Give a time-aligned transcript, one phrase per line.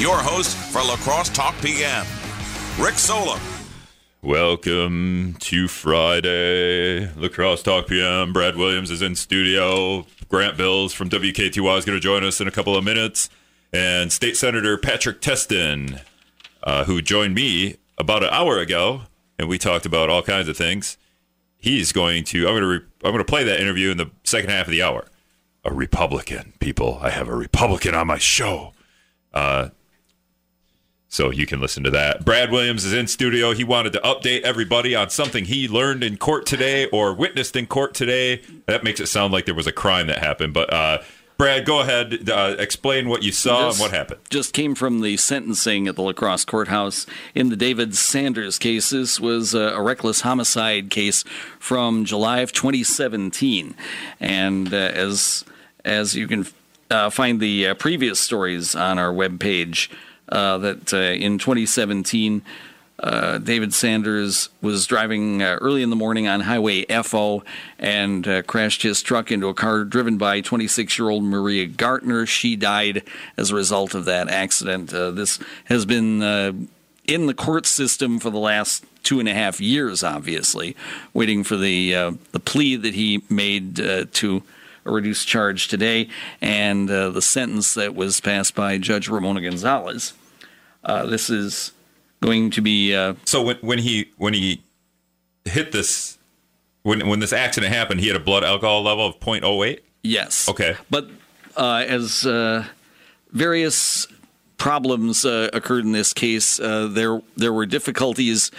[0.00, 2.06] your host for La Crosse Talk PM,
[2.78, 3.40] Rick Solem.
[4.22, 7.12] Welcome to Friday.
[7.16, 8.32] La Crosse Talk PM.
[8.32, 10.06] Brad Williams is in studio.
[10.28, 13.28] Grant Bilse from WKTY is going to join us in a couple of minutes.
[13.72, 16.00] And State Senator Patrick Testin,
[16.62, 19.02] uh, who joined me about an hour ago,
[19.36, 20.96] and we talked about all kinds of things.
[21.58, 22.46] He's going to.
[22.46, 22.68] I'm going to.
[22.68, 25.06] Re, I'm going to play that interview in the second half of the hour.
[25.64, 26.98] A Republican, people.
[27.02, 28.74] I have a Republican on my show.
[29.34, 29.70] Uh,
[31.08, 32.24] so you can listen to that.
[32.24, 33.52] Brad Williams is in studio.
[33.52, 37.66] He wanted to update everybody on something he learned in court today or witnessed in
[37.66, 38.42] court today.
[38.66, 40.52] That makes it sound like there was a crime that happened.
[40.52, 40.98] But uh,
[41.38, 42.28] Brad, go ahead.
[42.28, 44.20] Uh, explain what you saw This and what happened.
[44.28, 48.90] Just came from the sentencing at the La Crosse Courthouse in the David Sanders case.
[48.90, 51.22] This was a, a reckless homicide case
[51.60, 53.76] from July of 2017,
[54.18, 55.44] and uh, as
[55.84, 56.46] as you can
[56.90, 59.94] uh, find the uh, previous stories on our webpage, uh,
[60.28, 62.42] that uh, in 2017.
[63.00, 67.44] Uh, David Sanders was driving uh, early in the morning on Highway FO
[67.78, 72.26] and uh, crashed his truck into a car driven by 26 year old Maria Gartner.
[72.26, 73.04] She died
[73.36, 74.92] as a result of that accident.
[74.92, 76.52] Uh, this has been uh,
[77.06, 80.74] in the court system for the last two and a half years, obviously,
[81.14, 84.42] waiting for the, uh, the plea that he made uh, to
[84.88, 86.08] a reduced charge today
[86.40, 90.14] and uh, the sentence that was passed by Judge Ramona Gonzalez.
[90.82, 91.72] Uh, this is
[92.20, 94.62] going to be uh, So when when he when he
[95.44, 96.18] hit this
[96.82, 99.80] when when this accident happened, he had a blood alcohol level of 0.08.
[100.02, 100.48] yes.
[100.48, 100.76] Okay.
[100.90, 101.10] But
[101.56, 102.64] uh, as uh,
[103.32, 104.06] various
[104.56, 108.50] problems uh, occurred in this case, uh, there there were difficulties.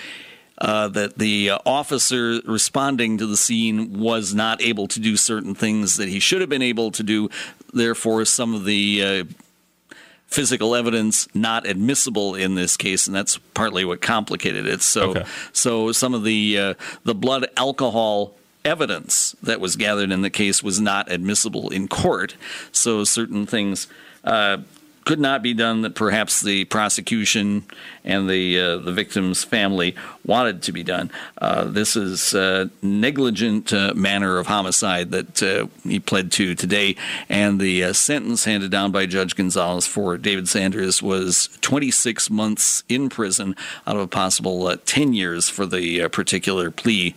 [0.61, 5.55] Uh, that the uh, officer responding to the scene was not able to do certain
[5.55, 7.29] things that he should have been able to do.
[7.73, 9.95] Therefore, some of the uh,
[10.27, 14.81] physical evidence not admissible in this case, and that's partly what complicated it.
[14.81, 15.23] So, Okay.
[15.53, 16.73] so some of the uh,
[17.05, 18.33] the blood alcohol
[18.65, 22.35] evidence that was gathered in the case was not admissible in court.
[22.73, 23.87] So certain things.
[24.25, 24.57] Uh,
[25.09, 27.65] could not be done that perhaps the prosecution
[28.03, 31.09] and the uh, the victim's family wanted to be done.
[31.41, 36.95] Uh, this is uh, negligent uh, manner of homicide that uh, he pled to today,
[37.27, 42.83] and the uh, sentence handed down by Judge Gonzalez for David Sanders was 26 months
[42.87, 43.55] in prison
[43.87, 47.15] out of a possible uh, 10 years for the particular plea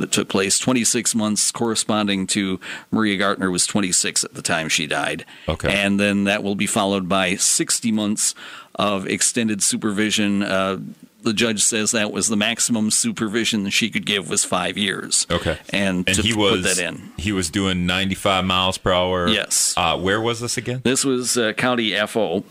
[0.00, 2.58] that took place 26 months corresponding to
[2.90, 5.24] Maria Gartner was 26 at the time she died.
[5.48, 5.72] Okay.
[5.72, 8.34] And then that will be followed by 60 months
[8.74, 10.42] of extended supervision.
[10.42, 10.78] Uh,
[11.22, 15.26] the judge says that was the maximum supervision she could give was five years.
[15.30, 15.58] Okay.
[15.68, 17.12] And, And he put was that in.
[17.18, 19.28] he was doing 95 miles per hour.
[19.28, 19.74] Yes.
[19.76, 20.80] Uh, where was this again?
[20.82, 22.42] This was uh, County FO,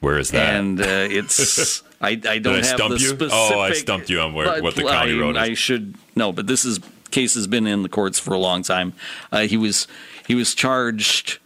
[0.00, 0.54] Where is that?
[0.56, 2.98] and uh, it's I, I don't I have the you?
[2.98, 3.30] specific.
[3.32, 5.42] Oh, I stumped you on where- but what the county I, road is.
[5.42, 8.62] I should no, but this is case has been in the courts for a long
[8.62, 8.92] time.
[9.32, 9.88] Uh, he was
[10.26, 11.38] he was charged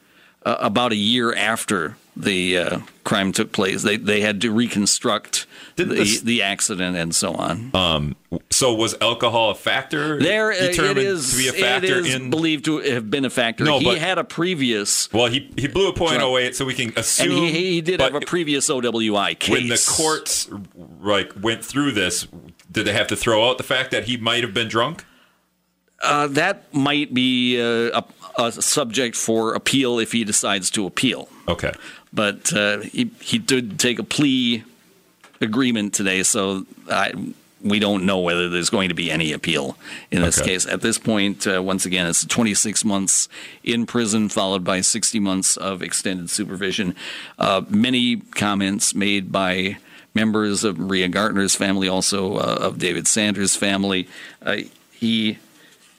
[0.45, 3.83] uh, about a year after the uh, crime took place.
[3.83, 5.47] They they had to reconstruct Did
[5.84, 8.15] the, this- the accident and so on.
[8.50, 10.19] so was alcohol a factor?
[10.19, 12.31] there uh, it determined is to be a factor it is in.
[12.31, 13.65] believed to have been a factor.
[13.65, 16.88] No, he but- had a previous well, he he blew a .08, so we can
[16.88, 17.31] and assume.
[17.47, 19.50] he, he did have a previous OWI case.
[19.50, 20.48] when the courts
[21.00, 22.26] like went through this,
[22.70, 25.04] did they have to throw out the fact that he might have been drunk?
[26.03, 28.03] Uh, that might be uh,
[28.38, 31.28] a, a subject for appeal if he decides to appeal.
[31.47, 31.72] Okay.
[32.12, 34.64] But uh, he he did take a plea
[35.43, 37.13] agreement today, so I,
[37.63, 39.77] we don't know whether there's going to be any appeal
[40.11, 40.51] in this Okay.
[40.53, 40.67] case.
[40.67, 43.29] At this point, uh, once again, it's 26 months
[43.63, 46.95] in prison, followed by 60 months of extended supervision.
[47.39, 49.77] Uh, many comments made by
[50.15, 54.09] members of Maria Gartner's family, also uh, of David Sanders' family.
[54.45, 54.59] Uh,
[54.91, 55.39] he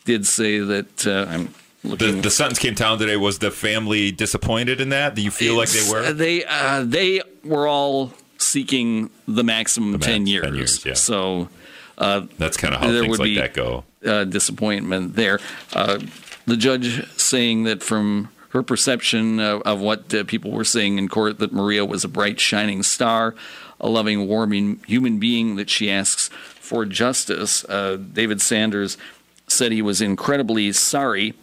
[0.06, 3.16] did say that uh, I'm The, the sentence came down today.
[3.18, 5.16] Was the family disappointed in that?
[5.16, 6.14] Do you feel like they were?
[6.14, 10.44] They uh, they were all seeking the maximum max- 10 years.
[10.44, 10.94] 10 years, yeah.
[10.94, 11.50] So
[11.98, 13.84] uh, That's kind of how there things would like that go.
[14.06, 15.40] uh, disappointment there.
[15.74, 16.00] Uh,
[16.45, 21.07] the judge saying that from her perception of, of what uh, people were saying in
[21.07, 23.34] court, that Maria was a bright, shining star,
[23.80, 26.30] a loving, warming human being, that she asks
[26.60, 27.63] for justice.
[27.66, 28.98] Uh, David Sanders
[29.48, 31.34] said he was incredibly sorry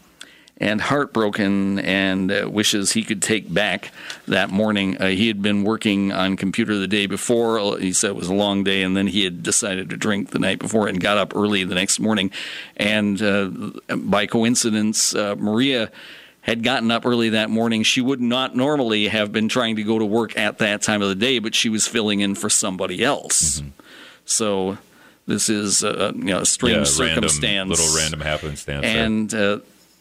[0.60, 3.92] and heartbroken and uh, wishes he could take back
[4.28, 4.98] that morning.
[4.98, 7.78] Uh, he had been working on computer the day before.
[7.78, 10.38] He said it was a long day, and then he had decided to drink the
[10.38, 12.30] night before and got up early the next morning.
[12.76, 13.50] And uh,
[13.96, 15.90] by coincidence, uh, Maria
[16.42, 17.82] had gotten up early that morning.
[17.82, 21.08] She would not normally have been trying to go to work at that time of
[21.08, 23.60] the day, but she was filling in for somebody else.
[23.60, 23.68] Mm-hmm.
[24.26, 24.78] So
[25.26, 27.70] this is a, you know, a strange yeah, random, circumstance.
[27.70, 28.84] little random happenstance.
[28.84, 29.58] And uh,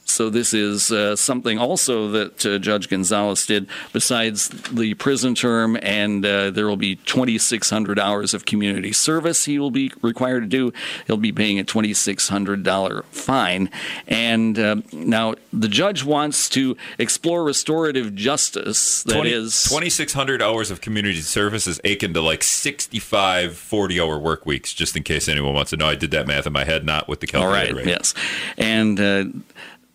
[0.10, 5.78] so this is uh, something also that uh, Judge Gonzalez did besides the prison term,
[5.82, 10.48] and uh, there will be 2,600 hours of community service he will be required to
[10.48, 10.74] do.
[11.08, 13.70] He'll be paying a $2,600 fine.
[14.08, 19.04] And uh, now the judge wants to explore restorative justice.
[19.04, 24.20] That 20 is 2,600 hours of community service is akin to like 65 40 hour
[24.20, 25.88] work weeks, just in case anyone wants to know.
[25.88, 27.76] I did that math in my head, not with the All calculator.
[27.76, 27.86] right.
[27.86, 27.88] rate.
[27.88, 28.14] Yes,
[28.58, 29.26] and uh,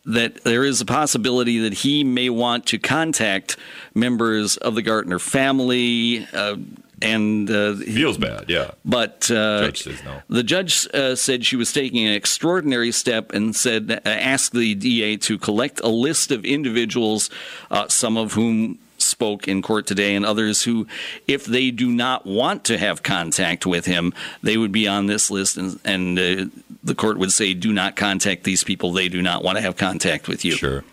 [0.06, 3.56] that there is a possibility that he may want to contact
[3.94, 6.26] members of the Gartner family.
[6.32, 6.56] Uh,
[7.02, 8.70] and uh, he- Feels bad, yeah.
[8.84, 10.22] but uh, Judge says no.
[10.28, 14.74] the judge uh, said she was taking an extraordinary step and said uh, asked the
[14.74, 17.28] DA to collect a list of individuals,
[17.70, 18.78] uh, some of whom
[19.24, 20.86] spoke in court today, and others who,
[21.26, 24.12] if they do not want to have contact with him,
[24.42, 26.44] they would be on this list, and, and uh,
[26.82, 28.92] the court would say, "Do not contact these people.
[28.92, 30.84] They do not want to have contact with you." Sure.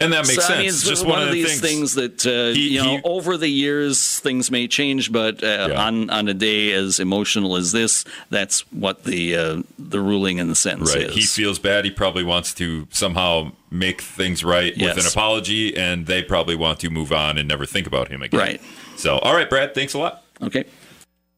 [0.00, 0.50] And that makes so, sense.
[0.50, 1.94] I mean, it's just one, one, of the these things.
[1.94, 5.68] things, that uh, He- you know he- over the years things may change, but uh,
[5.70, 5.86] Yeah.
[5.86, 10.48] on on a day as emotional as this, that's what the uh, the ruling in
[10.48, 11.04] the sentence Right.
[11.08, 11.14] is.
[11.14, 11.84] He feels bad.
[11.84, 16.80] He probably wants to somehow make things right with an apology, and they probably want
[16.80, 18.40] to move on and never think about him again.
[18.40, 18.60] Right.
[18.96, 20.22] So, all right, Brad, thanks a lot.
[20.42, 20.64] okay.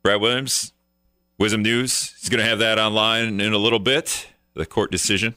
[0.02, 0.72] Brad Williams,
[1.40, 2.14] WIZM News.
[2.20, 4.28] He's going to have that online in a little bit.
[4.54, 5.34] The court decision.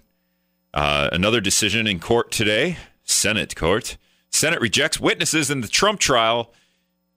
[0.73, 2.77] Uh, another decision in court today,
[3.09, 3.97] Senate court.
[4.29, 6.53] Senate rejects witnesses in the Trump trial,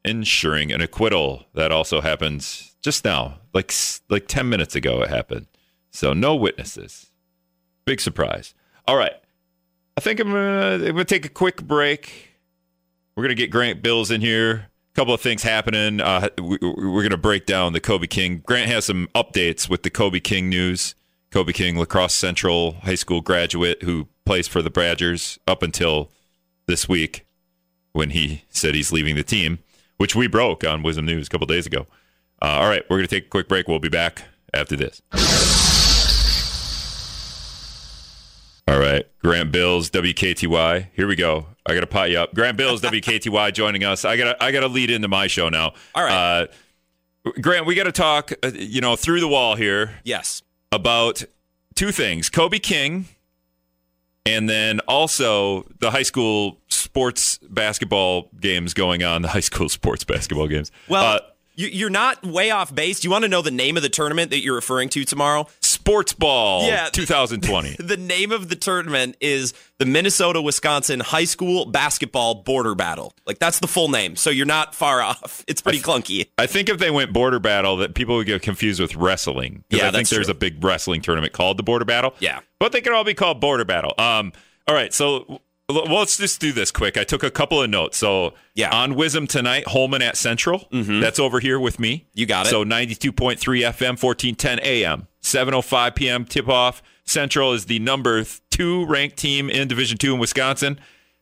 [0.05, 1.45] ensuring an acquittal.
[1.55, 3.73] That also happens just now, like
[4.09, 5.03] like ten minutes ago.
[5.03, 5.47] It happened.
[5.91, 7.11] So no witnesses.
[7.85, 8.55] Big surprise.
[8.87, 9.13] All right,
[9.97, 12.31] I think I'm I'm gonna take a quick break.
[13.15, 14.69] We're gonna get Grant Bilse in here.
[14.95, 16.01] A couple of things happening.
[16.01, 18.43] Uh, we, we're gonna break down the Kobe King.
[18.47, 20.95] Grant has some updates with the Kobe King news.
[21.33, 26.11] Kobe King, La Crosse Central High School graduate who plays for the Badgers up until
[26.67, 27.25] this week
[27.93, 29.59] when he said he's leaving the team,
[29.97, 31.87] which we broke on WIZM News a couple days ago.
[32.43, 33.67] Uh, all right, we're gonna take a quick break.
[33.67, 35.01] We'll be back after this.
[38.69, 40.89] All right, Grant Bilse, WKTY.
[40.95, 41.47] Here we go.
[41.67, 42.35] I got to pot you up.
[42.35, 44.05] Grant Bilse, WKTY, joining us.
[44.05, 45.73] I got to I got to lead into my show now.
[45.95, 46.43] All right.
[47.25, 47.67] uh, Grant.
[47.67, 48.33] We got to talk.
[48.43, 50.43] Uh, you know, through the wall here Yes.
[50.73, 51.23] About
[51.75, 53.07] two things: Kobe King,
[54.27, 59.23] and then also the high school sports basketball games going on.
[59.23, 60.73] The high school sports basketball games.
[60.89, 61.21] Well, uh,
[61.55, 63.01] you, you're not way off base.
[63.01, 65.47] Do you want to know the name of the tournament that you're referring to tomorrow?
[65.83, 66.67] Sports ball.
[66.69, 66.89] Yeah.
[66.93, 67.77] 2020.
[67.93, 73.13] The name of the tournament is the Minnesota Wisconsin High School Basketball Border Battle.
[73.27, 74.15] Like that's the full name.
[74.17, 75.45] So you're not far off.
[75.49, 76.29] It's pretty clunky.
[76.39, 79.65] I think if they went border battle, that people would get confused with wrestling.
[79.71, 80.33] Yeah, I think there's true.
[80.33, 82.15] a big wrestling tournament called the border battle.
[82.21, 82.41] Yeah.
[82.61, 83.93] but they could all be called border battle.
[83.99, 84.33] Um,
[84.69, 85.41] all right, so
[85.73, 86.97] well, let's just do this quick.
[86.97, 87.99] I took a couple of notes.
[87.99, 88.71] So Yeah.
[88.71, 88.93] Mm-hmm.
[88.93, 90.67] on WIZM tonight, Holmen at Central.
[90.71, 92.07] That's over here with me.
[92.15, 92.51] You got it.
[92.51, 96.25] So 92.3 FM, 1410 AM, 7:05 p.m.
[96.25, 96.83] tip off.
[97.05, 100.79] Central is the number two ranked team in Division Two in Wisconsin.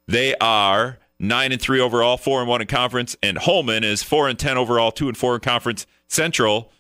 [0.07, 4.29] They are nine and three overall, four and one in conference, and Holmen is four
[4.29, 5.87] and ten overall, two and four in conference.
[6.09, 6.71] Central,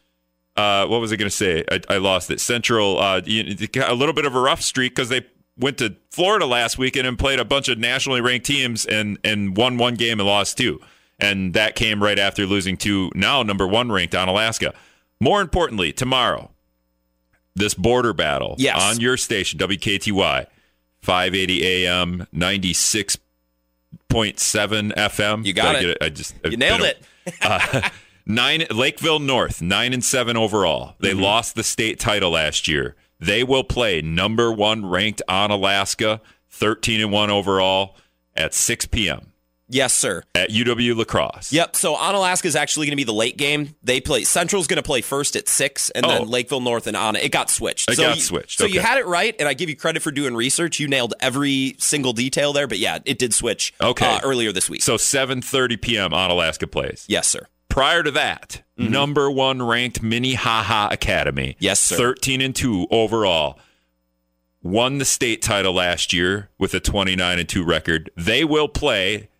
[0.56, 1.64] uh, what was I going to say?
[1.70, 2.40] I, I lost it.
[2.40, 5.24] Central, uh, you- a little bit of a rough streak because they
[5.60, 9.56] went to Florida last weekend and played a bunch of nationally ranked teams and and
[9.56, 10.80] won one game and lost two,
[11.18, 14.72] and that came right after losing to now number one ranked Onalaska.
[15.20, 16.50] More importantly, tomorrow,
[17.54, 18.80] this border battle Yes.
[18.82, 20.46] on your station WKTY,
[21.02, 23.18] 580 AM, 96.7
[24.94, 25.44] FM.
[25.44, 25.98] You got Did I it.
[26.00, 27.02] I just You nailed it.
[27.42, 27.88] uh,
[28.26, 30.94] nine Lakeville North, nine and seven overall.
[31.00, 31.20] They Mm-hmm.
[31.22, 32.96] lost the state title last year.
[33.20, 37.96] They will play number one ranked Onalaska, thirteen and one overall
[38.36, 39.26] at six p.m.
[39.72, 40.24] Yes, sir.
[40.34, 41.52] at UW La Crosse.
[41.52, 41.76] Yep.
[41.76, 43.76] So Onalaska is actually going to be the late game.
[43.84, 46.08] They play Central's going to play first at six, and Oh.
[46.08, 47.20] then Lakeville North and Anna.
[47.20, 47.88] It got switched.
[47.88, 50.02] It so got you, switched, So you had it right, and I give you credit
[50.02, 50.80] for doing research.
[50.80, 52.66] You nailed every single detail there.
[52.66, 53.72] But yeah, it did switch.
[53.80, 54.06] Okay.
[54.06, 54.82] uh, earlier this week.
[54.82, 56.10] So seven thirty p.m.
[56.10, 57.04] Onalaska plays.
[57.08, 57.46] yes, sir.
[57.70, 61.52] Prior to that, number one ranked Minnehaha Academy.
[61.52, 61.64] Mm-hmm.
[61.64, 61.96] Yes, sir.
[61.96, 63.58] 13 and 2 overall.
[64.62, 68.10] Won the state title last year with a 29 and 2 record.
[68.14, 69.30] They will play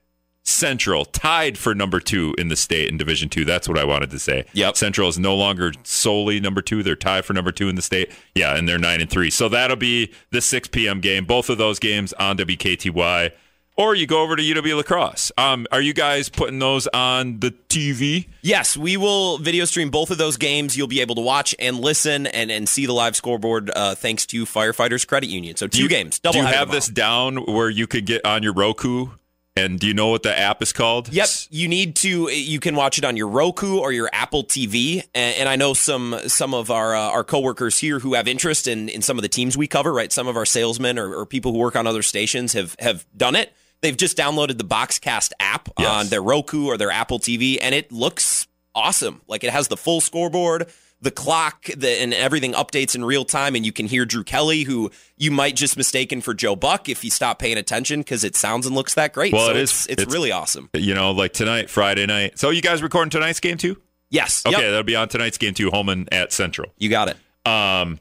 [0.43, 3.45] Central, tied for number two in the state in Division Two.
[3.45, 4.47] That's what I wanted to say.
[4.55, 4.77] Yep.
[4.77, 6.83] Central is no longer solely number two.
[6.83, 8.11] They're tied for number two in the state.
[8.35, 9.31] Yeah, and they're nine and three.
[9.31, 11.01] So that'll be the 6 p.m.
[11.01, 11.27] game.
[11.27, 13.33] Both of those games on WKTY.
[13.81, 15.33] Or you go over to UW La Crosse.
[15.39, 18.29] Um, are you guys putting those on the TV?
[18.43, 20.77] Yes, we will video stream both of those games.
[20.77, 24.27] You'll be able to watch and listen and, and see the live scoreboard uh, thanks
[24.27, 25.57] to Firefighters Credit Union.
[25.57, 26.19] So two you, games.
[26.19, 26.73] Double Do you have tomorrow.
[26.73, 29.13] this down where you could get on your Roku?
[29.57, 31.11] And do you know what the app is called?
[31.11, 32.31] Yep, you need to.
[32.31, 35.73] You can watch it on your Roku or your Apple TV, and, and I know
[35.73, 39.23] some some of our uh, our coworkers here who have interest in in some of
[39.23, 39.93] the teams we cover.
[39.93, 43.07] Right, some of our salesmen or, or people who work on other stations have have
[43.17, 43.53] done it.
[43.83, 45.89] They've just downloaded the Boxcast app Yes.
[45.89, 49.21] on their Roku or their Apple TV, and it looks awesome.
[49.27, 50.67] Like it has the full scoreboard,
[51.01, 53.55] the clock, the, and everything updates in real time.
[53.57, 57.03] And you can hear Drew Kelly, who you might just mistaken for Joe Buck if
[57.03, 59.33] you stop paying attention because it sounds and looks that great.
[59.33, 60.69] Well, so it it's, is- It's, it's- really awesome.
[60.75, 62.39] You know, like tonight, Friday night.
[62.39, 63.81] So you guys recording tonight's game too?
[64.11, 64.45] Yes.
[64.45, 64.61] Okay, Yep.
[64.63, 65.71] that'll be on tonight's game too.
[65.71, 66.71] Holmen at Central.
[66.77, 67.17] You got it.
[67.51, 67.99] Um,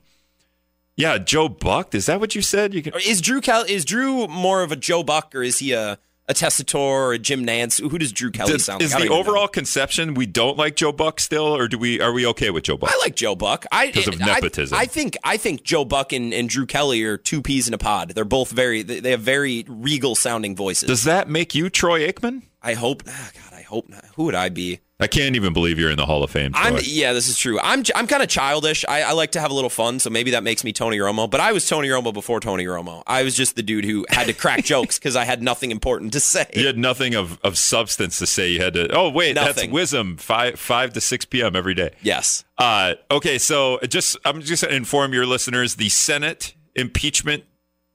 [0.99, 1.95] yeah, Joe Buck.
[1.95, 2.73] Is that what you said?
[2.73, 2.93] You can.
[3.05, 6.33] Is Drew Kelly is Drew more of a Joe Buck or is he a a
[6.33, 7.81] Testator or a Jim Nantz?
[7.81, 8.85] Who does Drew Kelly Does- sound like?
[8.85, 9.29] is I don't the even know.
[9.31, 11.99] overall conception we don't like Joe Buck still, or do we?
[12.01, 12.91] Are we okay with Joe Buck?
[12.93, 13.65] I like Joe Buck.
[13.71, 14.77] I Because of I- nepotism.
[14.77, 17.79] I, think I think Joe Buck and, and Drew Kelly are two peas in a
[17.79, 18.09] pod.
[18.13, 20.85] They're both very they they have very regal sounding voices.
[20.87, 22.43] Does that make you Troy Aikman?
[22.61, 24.05] I hope ah, God, I hope not.
[24.15, 24.81] Who would I be?
[25.01, 26.51] I can't even believe you're in the Hall of Fame.
[26.51, 26.61] Troy.
[26.61, 27.57] I'm yeah, this is true.
[27.61, 28.83] I'm I'm kind of childish.
[28.87, 31.29] I, I like to have a little fun, so maybe that makes me Tony Romo.
[31.29, 33.03] But I was Tony Romo before Tony Romo.
[33.07, 36.11] I was just the dude who had to crack jokes because I had nothing important
[36.13, 36.47] to say.
[36.53, 38.51] you had nothing of, of substance to say.
[38.51, 38.93] You had to.
[38.93, 40.19] Oh wait, that's WIZM.
[40.19, 41.55] Five five to six p.m.
[41.55, 41.91] every day.
[42.01, 42.43] Yes.
[42.57, 47.45] Uh, okay, so just I'm just going to inform your listeners: the Senate impeachment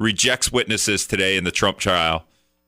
[0.00, 2.24] rejects witnesses today in the Trump trial.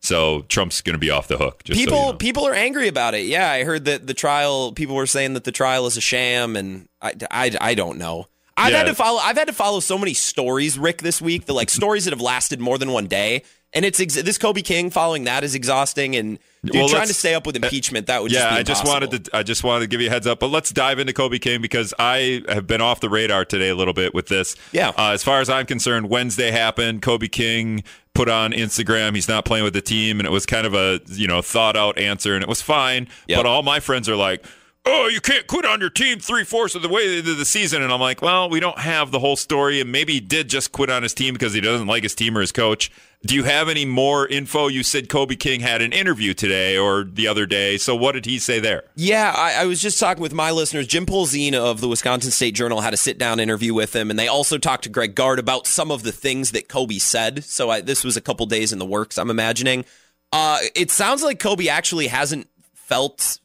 [0.06, 1.64] So Trump's going to be off the hook.
[1.64, 2.12] Just so you people know.
[2.14, 3.26] people are angry about it.
[3.26, 4.72] Yeah, I heard that the trial.
[4.72, 8.26] People were saying that the trial is a sham, and I, I, I don't know.
[8.56, 8.78] I've Yeah.
[8.78, 9.18] had to follow.
[9.18, 11.46] I've had to follow so many stories, Rick, this week.
[11.46, 13.42] The like stories that have lasted more than one day,
[13.74, 16.16] and it's ex- this Kobe King following that is exhausting.
[16.16, 18.62] And dude, Well, trying to stay up with impeachment that would yeah, just be I
[18.62, 20.98] just wanted to I just wanted to give you a heads up, but let's dive
[20.98, 24.28] into Kobe King because I have been off the radar today a little bit with
[24.28, 24.56] this.
[24.72, 24.90] Yeah.
[24.96, 27.02] Uh, as far as I'm concerned, Wednesday happened.
[27.02, 27.84] Kobe King
[28.16, 31.00] put on Instagram he's not playing with the team, and it was kind of a
[31.08, 33.08] you know thought out answer, and it was fine.
[33.28, 33.38] Yep.
[33.38, 34.44] But all my friends are like.
[34.88, 37.82] Oh, you can't quit on your team three fourths of the way into the season.
[37.82, 39.80] And I'm like, well, we don't have the whole story.
[39.80, 42.38] And maybe he did just quit on his team because he doesn't like his team
[42.38, 42.92] or his coach.
[43.24, 44.68] Do you have any more info?
[44.68, 47.78] You said Kobe King had an interview today or the other day.
[47.78, 48.84] So what did he say there?
[48.94, 50.86] Yeah, I, I was just talking with my listeners.
[50.86, 54.18] Jim Polzin of the Wisconsin State Journal had a sit down interview with him, and
[54.18, 57.42] they also talked to Greg Gard about some of the things that Kobe said.
[57.42, 59.84] So I, this was a couple days in the works, I'm imagining.
[60.30, 63.40] Uh, it sounds like Kobe actually hasn't felt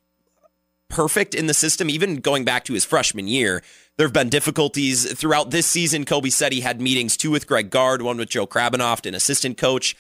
[0.92, 3.64] perfect in the system, even going back to his freshman year.
[3.98, 6.06] There have been difficulties throughout this season.
[6.06, 9.58] Kobe said he had meetings two with Greg Gard, one with Joe Krabbenhoft, an assistant
[9.58, 9.96] coach.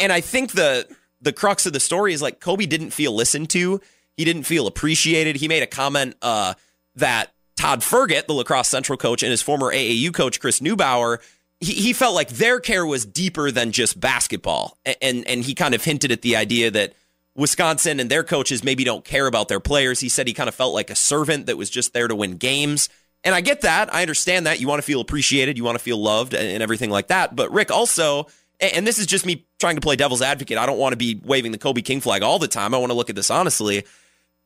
[0.00, 0.86] And I think the
[1.20, 3.80] the crux of the story is like Kobe didn't feel listened to.
[4.16, 5.36] He didn't feel appreciated.
[5.36, 6.54] He made a comment uh,
[6.94, 11.18] that Todd Fergot, the lacrosse central coach, and his former AAU coach Chris Neubauer,
[11.60, 15.74] he, he felt like their care was deeper than just basketball, and and he kind
[15.74, 16.94] of hinted at the idea that
[17.36, 20.00] Wisconsin and their coaches maybe don't care about their players.
[20.00, 22.36] He said he kind of felt like a servant that was just there to win
[22.36, 22.88] games.
[23.24, 23.92] And I get that.
[23.92, 24.60] I understand that.
[24.60, 27.36] You want to feel appreciated, you want to feel loved, and, everything like that.
[27.36, 28.28] But Rick also,
[28.60, 30.58] and this is just me trying to play devil's advocate.
[30.58, 32.74] I don't want to be waving the Kobe King flag all the time.
[32.74, 33.84] I want to look at this honestly.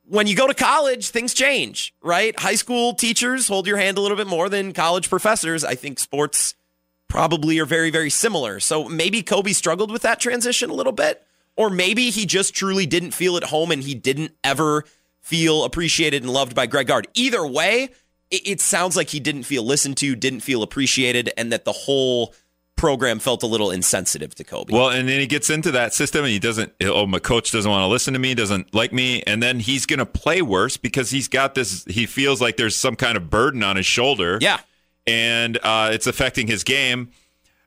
[0.05, 2.37] When you go to college, things change, right?
[2.39, 5.63] High school teachers hold your hand a little bit more than college professors.
[5.63, 6.55] I think sports
[7.07, 8.61] probably are very, very similar.
[8.61, 11.23] So maybe Kobe struggled with that transition a little bit,
[11.61, 14.83] or maybe he just truly didn't feel at home and he didn't ever
[15.21, 17.07] feel appreciated and loved by Greg Gard.
[17.13, 17.91] Either way,
[18.31, 21.73] it, it sounds like he didn't feel listened to, didn't feel appreciated, and that the
[21.73, 22.35] whole
[22.77, 24.73] program felt a little insensitive to Kobe.
[24.73, 27.71] Well, and then he gets into that system and he doesn't, oh, my coach doesn't
[27.71, 29.23] want to listen to me, doesn't like me.
[29.27, 32.75] And then he's going to play worse because he's got this, he feels like there's
[32.75, 34.39] some kind of burden on his shoulder.
[34.41, 34.61] yeah.
[35.07, 37.11] And uh, it's affecting his game.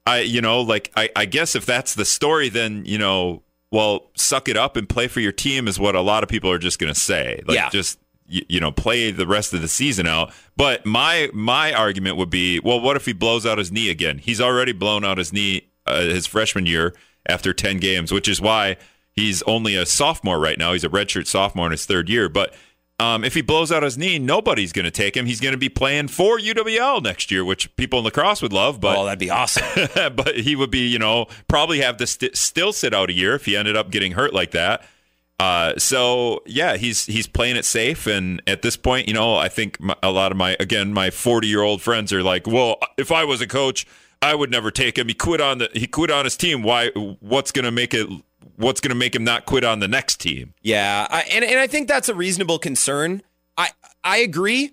[0.08, 4.12] I, you know, like, I, I guess if that's the story, then, you know, well,
[4.16, 6.60] suck it up and play for your team is what a lot of people are
[6.60, 7.42] just going to say.
[7.48, 7.70] Like, Yeah.
[7.70, 10.32] just, you, you know, play the rest of the season out.
[10.56, 14.20] But my my argument would be, well, what if he blows out his knee again?
[14.20, 16.94] He's already blown out his knee uh, his freshman year
[17.28, 18.78] after 10 games, which is why
[19.12, 20.72] he's only a sophomore right now.
[20.74, 22.30] He's a redshirt sophomore in his third year.
[22.30, 22.54] But
[23.00, 25.26] um, if he blows out his knee, nobody's going to take him.
[25.26, 28.80] He's going to be playing for UWL next year, which people in lacrosse would love.
[28.80, 29.66] But oh, that'd be awesome.
[30.16, 33.36] but he would be, you know, probably have to st- still sit out a year
[33.36, 34.86] if he ended up getting hurt like that.
[35.40, 39.50] Uh, so yeah, he's he's playing it safe, and at this point, you know, I
[39.50, 42.78] think my, a lot of my again my forty year old friends are like, well,
[42.98, 43.86] if I was a coach,
[44.22, 45.08] I would never take him.
[45.08, 46.64] He quit on the he quit on his team.
[46.64, 46.92] Why?
[47.20, 48.08] What's going to make it
[48.64, 50.54] what's going to make him not quit on the next team.
[50.62, 53.22] Yeah, I, and and I think that's a reasonable concern.
[53.58, 53.70] I
[54.04, 54.72] I agree.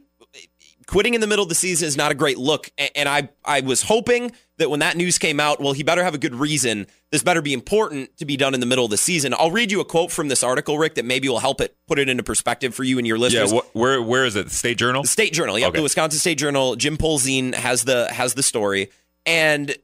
[0.87, 3.29] Quitting in the middle of the season is not a great look, A- and I
[3.45, 6.35] I was hoping that when that news came out, well, he better have a good
[6.35, 6.89] reason.
[7.13, 9.33] This better be important to be done in the middle of the season.
[9.39, 12.01] I'll read you a quote from this article, Rick, that maybe will help it put
[12.01, 13.53] it into perspective for you and your Yeah, listeners.
[13.53, 14.49] wh- where where is it?
[14.49, 15.03] The State Journal.
[15.03, 15.77] The State Journal, yep, Okay.
[15.79, 16.75] the Wisconsin State Journal.
[16.75, 18.91] Jim Polzin has the has the story,
[19.25, 19.77] and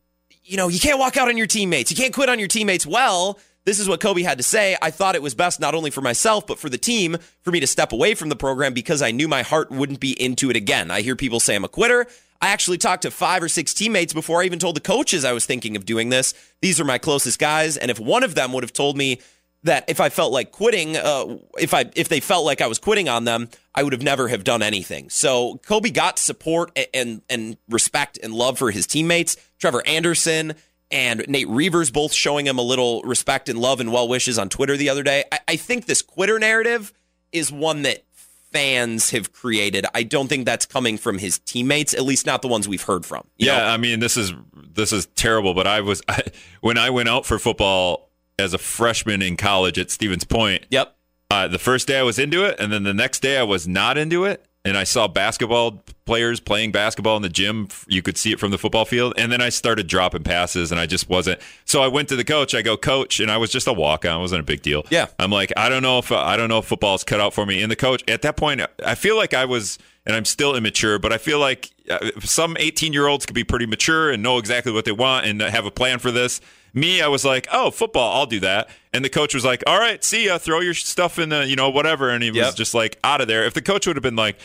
[0.45, 1.93] you know you can't walk out on your teammates.
[1.93, 2.85] You can't quit on your teammates.
[2.85, 4.77] Well, this is what Kobe had to say.
[4.81, 7.61] I thought it was best not only for myself but for the team for me
[7.61, 10.57] to step away from the program because I knew my heart wouldn't be into it
[10.57, 10.91] again.
[10.91, 12.07] I hear people say I'm a quitter.
[12.41, 15.33] I actually talked to five or six teammates before I even told the coaches I
[15.33, 16.33] was thinking of doing this.
[16.61, 19.21] These are my closest guys, and if one of them would have told me
[19.63, 22.79] that if I felt like quitting, uh, if I if they felt like I was
[22.79, 25.11] quitting on them, I would have never have done anything.
[25.11, 29.37] So Kobe got support and and respect and love for his teammates.
[29.59, 30.55] Trevor Anderson
[30.91, 34.49] and Nate Reuvers both showing him a little respect and love and well wishes on
[34.49, 35.25] Twitter the other day.
[35.33, 36.93] I, I think this quitter narrative
[37.33, 38.05] is one that
[38.53, 39.85] fans have created.
[39.95, 43.05] I don't think that's coming from his teammates, at least not the ones we've heard
[43.05, 43.27] from.
[43.37, 43.65] you yeah, know?
[43.67, 45.55] I mean this is this is terrible.
[45.55, 46.23] But I was I,
[46.61, 50.67] when I went out for football as a freshman in college at Stevens Point.
[50.71, 50.95] Yep.
[51.31, 53.67] Uh, the first day I was into it, and then the next day I was
[53.67, 54.47] not into it.
[54.67, 57.69] And I saw basketball players playing basketball in the gym.
[57.89, 59.15] You could see it from the football field.
[59.17, 61.41] And then I started dropping passes, and I just wasn't.
[61.65, 62.55] So I went to the coach.
[62.55, 64.19] I go, Coach, and I was just a walk on.
[64.19, 64.85] It wasn't a big deal.
[64.91, 65.07] Yeah.
[65.19, 67.63] I'm like, I don't know if I don't know if football's cut out for me.
[67.63, 70.99] And the coach at that point, I feel like I was, and I'm still immature,
[70.99, 74.39] but I feel like uh, some 18 year olds could be pretty mature and know
[74.39, 76.41] exactly what they want and have a plan for this.
[76.75, 78.69] Me, I was like, oh, football, I'll do that.
[78.93, 81.57] And the coach was like, all right, see ya, throw your stuff in the, you
[81.57, 82.11] know, whatever.
[82.11, 82.55] And he was Yep.
[82.55, 83.45] just like out of there.
[83.47, 84.37] If the coach would have been like,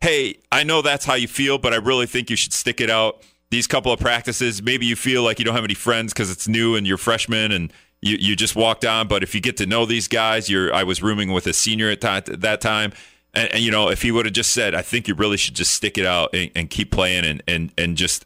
[0.00, 2.90] hey, I know that's how you feel, but I really think you should stick it
[2.90, 4.62] out these couple of practices.
[4.62, 7.52] Maybe you feel like you don't have any friends because it's new and you're freshman
[7.52, 9.08] and you, you just walked on.
[9.08, 11.90] But if you get to know these guys, you're I was rooming with a senior
[11.90, 12.92] at ti- that time.
[13.34, 15.54] And, and you know, if he would have just said, I think you really should
[15.54, 18.24] just stick it out and, and keep playing and, and, and just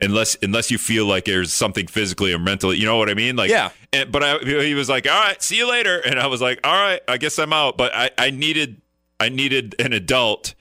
[0.00, 3.34] unless unless you feel like there's something physically or mentally, you know what I mean?
[3.36, 3.70] Like, Yeah.
[3.92, 6.60] And, but I, he was like, "All right, see you later," and I was like,
[6.62, 8.82] "All right, I guess I'm out." But I, I needed
[9.18, 10.54] I needed an adult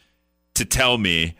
[0.57, 1.35] to tell me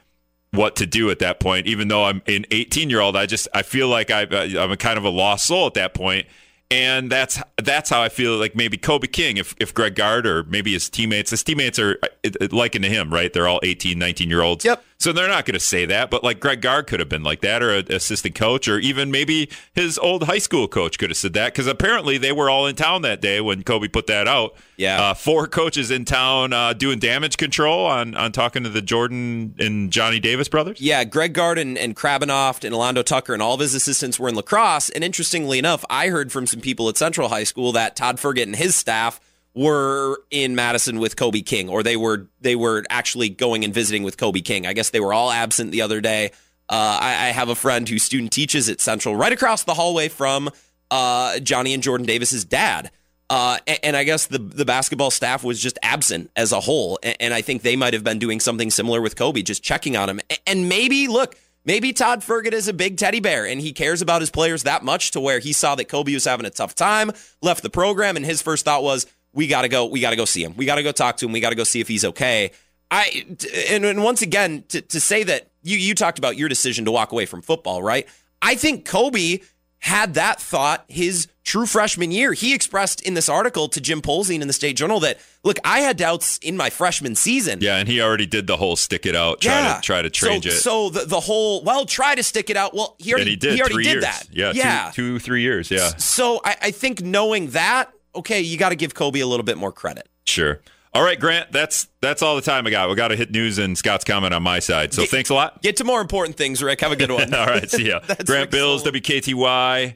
[0.51, 1.67] what to do at that point.
[1.67, 4.77] Even though I'm an 18 year old, I just I feel like I, I'm a
[4.77, 6.27] kind of a lost soul at that point.
[6.69, 10.43] And that's that's how I feel like maybe Kobe King, if, if Greg Gard or
[10.43, 12.09] maybe his teammates, his teammates are uh, uh,
[12.51, 13.31] likened to him, right?
[13.31, 14.65] They're all 18, 19 year olds.
[14.65, 14.83] Yep.
[14.99, 17.41] So they're not going to say that, but like Greg Gard could have been like
[17.41, 21.17] that, or an assistant coach, or even maybe his old high school coach could have
[21.17, 24.27] said that because apparently they were all in town that day when Kobe put that
[24.27, 24.55] out.
[24.75, 25.01] Yeah.
[25.01, 29.53] Uh, four coaches in town uh, doing damage control on on talking to the Jordan
[29.59, 30.81] and Johnny Davis brothers.
[30.81, 34.35] Yeah, Greg Gard and Krabbenhoft and Alando Tucker and all of his assistants were in
[34.35, 34.89] lacrosse.
[34.89, 38.43] And interestingly enough, I heard from some people at Central High School that Todd Ferget
[38.43, 39.19] and his staff
[39.57, 44.03] were in Madison with Kobe King, or they were they were actually going and visiting
[44.03, 44.67] with Kobe King.
[44.67, 46.27] I guess they were all absent the other day.
[46.69, 50.09] Uh, I, I have a friend whose student teaches at Central, right across the hallway
[50.09, 50.51] from
[50.91, 52.91] uh, Johnny and Jordan Davis's dad.
[53.29, 56.99] Uh, and, and I guess the the basketball staff was just absent as a whole,
[57.01, 59.97] and, and I think they might have been doing something similar with Kobe, just checking
[59.97, 60.19] on him.
[60.45, 64.21] And maybe look, maybe Todd Fergot is a big teddy bear, and he cares about
[64.21, 67.11] his players that much to where he saw that Kobe was having a tough time,
[67.41, 70.15] left the program, and his first thought was, "We got to go, we got to
[70.15, 71.79] go see him, we got to go talk to him, we got to go see
[71.79, 72.51] if he's okay."
[72.89, 73.25] I
[73.69, 76.91] and, and once again to to say that you you talked about your decision to
[76.91, 78.07] walk away from football, right?
[78.41, 79.39] I think Kobe
[79.79, 82.33] had that thought his true freshman year.
[82.33, 85.79] He expressed in this article to Jim Polzin in the State Journal that, look, I
[85.81, 87.59] had doubts in my freshman season.
[87.61, 90.45] Yeah, and he already did the whole stick it out, try to try to change
[90.45, 90.53] so, it.
[90.53, 92.73] So the, the whole, well, try to stick it out.
[92.73, 94.03] Well, he already, and he did already three did years.
[94.03, 94.23] that.
[94.31, 94.91] Yeah, yeah.
[94.93, 95.69] Two, two, three years.
[95.69, 99.43] Yeah, So I, I think knowing that, okay, you got to give Kobe a little
[99.45, 100.07] bit more credit.
[100.25, 100.61] sure.
[100.93, 101.51] All right, Grant.
[101.51, 102.89] That's that's all the time I got.
[102.89, 104.93] We got to hit news and Scott's comment on my side.
[104.95, 105.61] So Get- thanks a lot.
[105.61, 106.81] Get to more important things, Rick.
[106.81, 107.31] Have a good one.
[107.35, 107.99] All right, see ya.
[108.25, 109.01] Grant Bilse, Sullivan.
[109.01, 109.95] WKTY,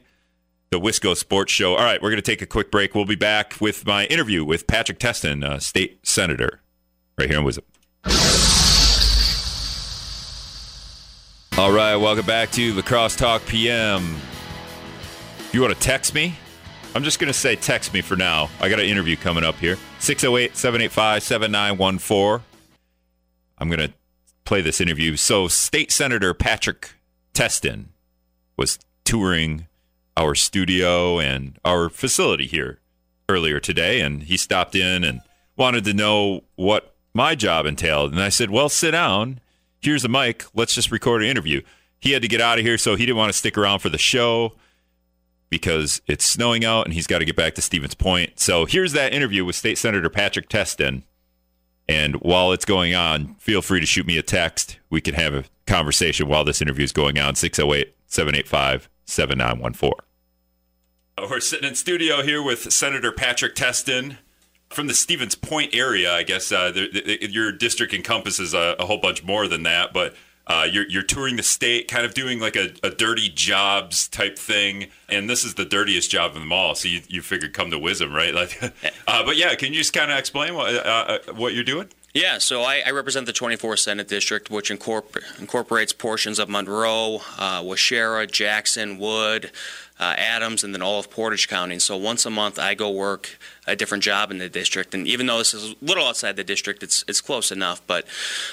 [0.70, 1.74] the Wisco Sports Show.
[1.74, 2.94] All right, we're going to take a quick break.
[2.94, 6.60] We'll be back with my interview with Patrick Testin, uh, state senator,
[7.18, 7.62] right here in WIZM.
[11.58, 14.16] All right, welcome back to the Crosstalk PM.
[15.38, 16.34] If you want to text me,
[16.94, 18.50] I'm just going to say text me for now.
[18.60, 22.44] I got an interview coming up here 608 785 7914.
[23.58, 23.94] I'm going to
[24.44, 25.16] play this interview.
[25.16, 26.90] So, State Senator Patrick
[27.32, 27.86] Testin
[28.58, 29.68] was touring
[30.18, 32.80] our studio and our facility here
[33.26, 35.20] earlier today, and he stopped in and
[35.56, 38.12] wanted to know what my job entailed.
[38.12, 39.40] And I said, Well, sit down.
[39.80, 40.44] Here's a mic.
[40.54, 41.62] Let's just record an interview.
[42.00, 43.88] He had to get out of here, so he didn't want to stick around for
[43.88, 44.52] the show.
[45.52, 48.40] Because it's snowing out and he's got to get back to Stevens Point.
[48.40, 51.02] So here's that interview with State Senator Patrick Testin.
[51.86, 54.78] And while it's going on, feel free to shoot me a text.
[54.88, 59.92] We can have a conversation while this interview is going on 608 785 7914.
[61.30, 64.16] We're sitting in studio here with Senator Patrick Testin
[64.70, 66.10] from the Stevens Point area.
[66.10, 69.92] I guess uh, the, the, your district encompasses a, a, whole bunch more than that,
[69.92, 70.14] but
[70.46, 74.36] uh, you're, you're, touring the state, kind of doing like a, a, dirty jobs type
[74.36, 76.74] thing, and this is the dirtiest job of them all.
[76.74, 78.34] So you, you figured come to WIZM, right?
[78.42, 78.60] Like,
[79.06, 80.78] uh, but yeah, can you just kind of explain what uh,
[81.28, 81.88] uh, what you're doing?
[82.14, 87.22] Yeah, so I, I, represent the 24th Senate District, which incorpor- incorporates portions of Monroe,
[87.38, 89.50] uh, Waushara, Jackson, Wood,
[89.98, 91.78] uh, Adams, and then all of Portage County.
[91.78, 94.92] so once a month, I go work a different job in the district.
[94.92, 97.80] And even though this is a little outside the district, it's it's close enough.
[97.86, 98.04] But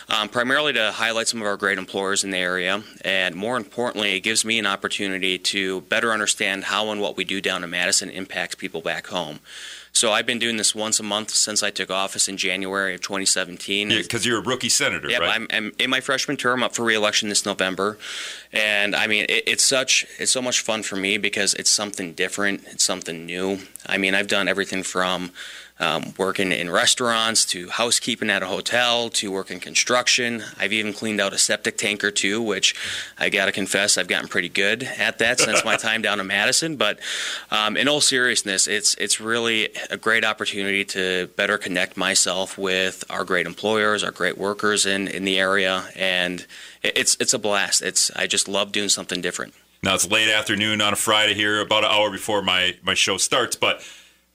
[0.08, 4.16] um, primarily to highlight some of our great employers in the area, and more importantly,
[4.16, 7.72] it gives me an opportunity to better understand how and what we do down in
[7.72, 9.42] Madison impacts people back home.
[9.92, 13.02] So I've been doing this once a month since I took office in January of
[13.02, 13.90] 2017.
[13.90, 15.36] Yeah, because you're a rookie senator, yeah, right?
[15.36, 17.98] I'm, I'm, in my freshman term, up for reelection this November,
[18.54, 22.14] and I mean it, it's such it's so much fun for me because it's something
[22.14, 23.60] different, it's something new.
[23.86, 25.32] I mean I've done everything from
[25.80, 30.44] um, working in restaurants to housekeeping at a hotel to working construction.
[30.60, 32.76] I've even cleaned out a septic tank or two, which
[33.18, 36.28] I got to confess I've gotten pretty good at that since my time down in
[36.28, 36.76] Madison.
[36.76, 37.00] But
[37.50, 43.04] um, in all seriousness, it's it's really a great opportunity to better connect myself with
[43.10, 46.46] our great employers, our great workers in, in the area, and
[46.84, 47.82] it's it's a blast.
[47.82, 49.54] It's I just love doing something different.
[49.82, 53.18] Now it's late afternoon on a Friday here, about an hour before my my show
[53.18, 53.82] starts, but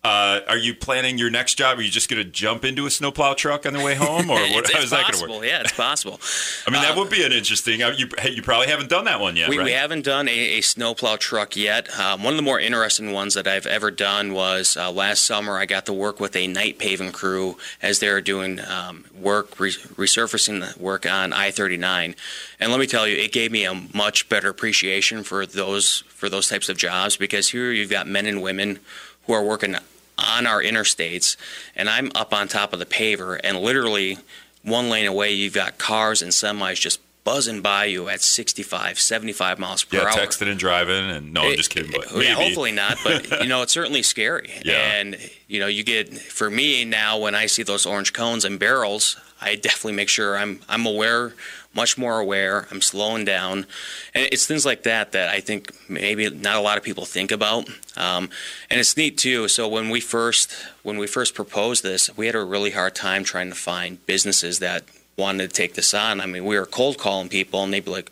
[0.05, 1.79] uh, are you planning your next job?
[1.79, 4.39] Are you just going to jump into a snowplow truck on the way home, or
[4.53, 5.45] what, how is that going to work?
[5.45, 6.21] Yeah, it's possible.
[6.67, 7.83] I mean, that uh, would be an interesting.
[7.83, 9.49] Uh, you you probably haven't done that one yet.
[9.49, 9.65] We, right?
[9.65, 11.99] we haven't done a, a snowplow truck yet.
[11.99, 15.57] Um, one of the more interesting ones that I've ever done was uh, last summer.
[15.57, 19.59] I got to work with a night paving crew as they were doing um, work
[19.59, 22.15] re- resurfacing work on I-39,
[22.61, 26.29] and let me tell you, it gave me a much better appreciation for those for
[26.29, 28.81] those types of jobs because here you've got men and women
[29.27, 29.75] who are working
[30.19, 31.37] on our interstates,
[31.75, 34.19] and I'm up on top of the paver, and literally
[34.63, 39.59] one lane away, you've got cars and semis just buzzing by you at 65, 75
[39.59, 40.11] miles per yeah, hour.
[40.11, 41.91] Yeah, texting and driving, and no, I'm just kidding.
[41.91, 42.13] But.
[42.23, 44.53] Yeah, hopefully not, but you know, it's certainly scary.
[44.65, 44.75] Yeah.
[44.75, 45.17] And
[45.49, 49.17] you know, you get for me now when I see those orange cones and barrels,
[49.41, 51.33] I definitely make sure I'm I'm aware
[51.75, 52.69] much more aware.
[52.71, 53.67] I'm slowing down,
[54.15, 57.33] and it's things like that that I think maybe not a lot of people think
[57.33, 57.69] about.
[57.97, 58.31] Um,
[58.71, 59.49] and it's neat too.
[59.49, 63.25] So when we first when we first proposed this, we had a really hard time
[63.25, 64.85] trying to find businesses that
[65.17, 66.21] wanted to take this on.
[66.21, 68.11] I mean, we were cold calling people, and they'd be like,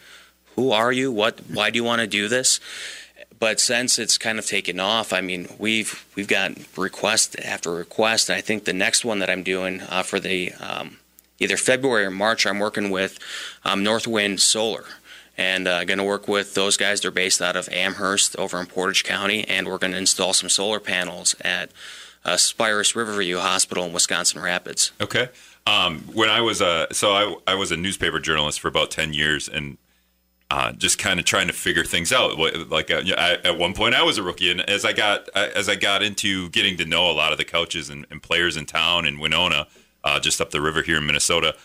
[0.56, 1.10] "Who are you?
[1.10, 1.40] What?
[1.52, 2.60] Why do you want to do this?"
[3.38, 8.28] But since it's kind of taken off, I mean, we've we've got request after request,
[8.28, 10.98] and I think the next one that I'm doing uh, for the um,
[11.40, 13.18] either February or March, I'm working with
[13.64, 14.84] um, Northwind Solar.
[15.38, 17.00] And uh, going to work with those guys.
[17.00, 20.50] They're based out of Amherst over in Portage County, and we're going to install some
[20.50, 21.70] solar panels at
[22.24, 24.92] uh, Aspirus Riverview Hospital in Wisconsin Rapids.
[25.00, 25.30] Okay.
[25.66, 29.12] Um, when I was a so I, I was a newspaper journalist for about ten
[29.12, 29.78] years, and
[30.50, 32.38] uh, just kind of trying to figure things out.
[32.68, 35.68] Like uh, I, at one point, I was a rookie, and as I got as
[35.68, 38.66] I got into getting to know a lot of the coaches and, and players in
[38.66, 39.66] town in Winona,
[40.04, 41.56] uh, just up the river here in Minnesota.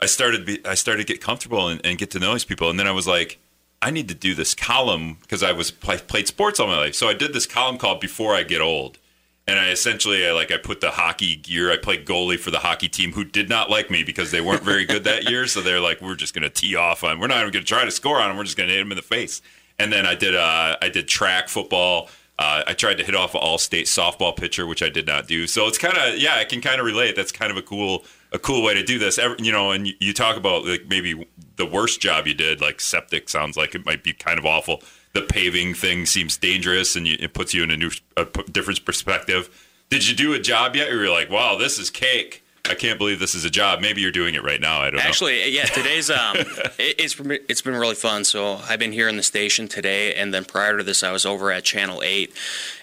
[0.00, 2.68] I started be, I started to get comfortable and, and, get to know these people,
[2.68, 3.38] and then I was like,
[3.80, 6.96] I need to do this column because I was play, played sports all my life.
[6.96, 8.98] So I did this column called "Before I Get Old,"
[9.46, 11.72] and I essentially I, like I put the hockey gear.
[11.72, 14.62] I played goalie for the hockey team who did not like me because they weren't
[14.62, 15.46] very good that year.
[15.46, 17.18] So they're like, we're just to tee off on.
[17.18, 18.36] We're not even to try to score on them.
[18.36, 19.42] We're just to hit them in the face.
[19.78, 22.08] And then I did uh, I did track football.
[22.38, 25.46] Uh, I tried to hit off an all-state softball pitcher, which I did not do.
[25.46, 27.16] So it's kind of yeah, I can kind of relate.
[27.16, 29.18] That's kind of a cool a cool way to do this.
[29.18, 31.26] Every, you know, and you, you talk about like maybe
[31.56, 34.82] the worst job you did, like septic sounds like it might be kind of awful.
[35.12, 38.84] The paving thing seems dangerous, and you, it puts you in a new, a different
[38.84, 39.50] perspective.
[39.90, 40.88] Did you do a job yet?
[40.88, 42.42] Or you're like, wow, this is cake.
[42.64, 43.80] I can't believe this is a job.
[43.80, 44.80] Maybe you're doing it right now.
[44.80, 45.40] I don't Actually, know.
[45.40, 46.36] Actually, yeah, today's um,
[46.78, 48.24] it, it's it's been really fun.
[48.24, 51.26] So I've been here in the station today, and then prior to this, I was
[51.26, 52.32] over at Channel Eight.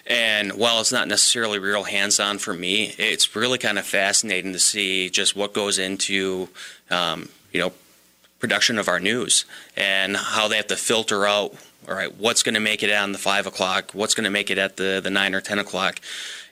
[0.06, 4.58] And while it's not necessarily real hands-on for me, it's really kind of fascinating to
[4.58, 6.48] see just what goes into,
[6.90, 7.72] um, you know,
[8.38, 9.44] production of our news
[9.76, 11.54] and how they have to filter out.
[11.88, 13.92] All right, what's going to make it on the five o'clock?
[13.92, 16.00] What's going to make it at the the nine or ten o'clock?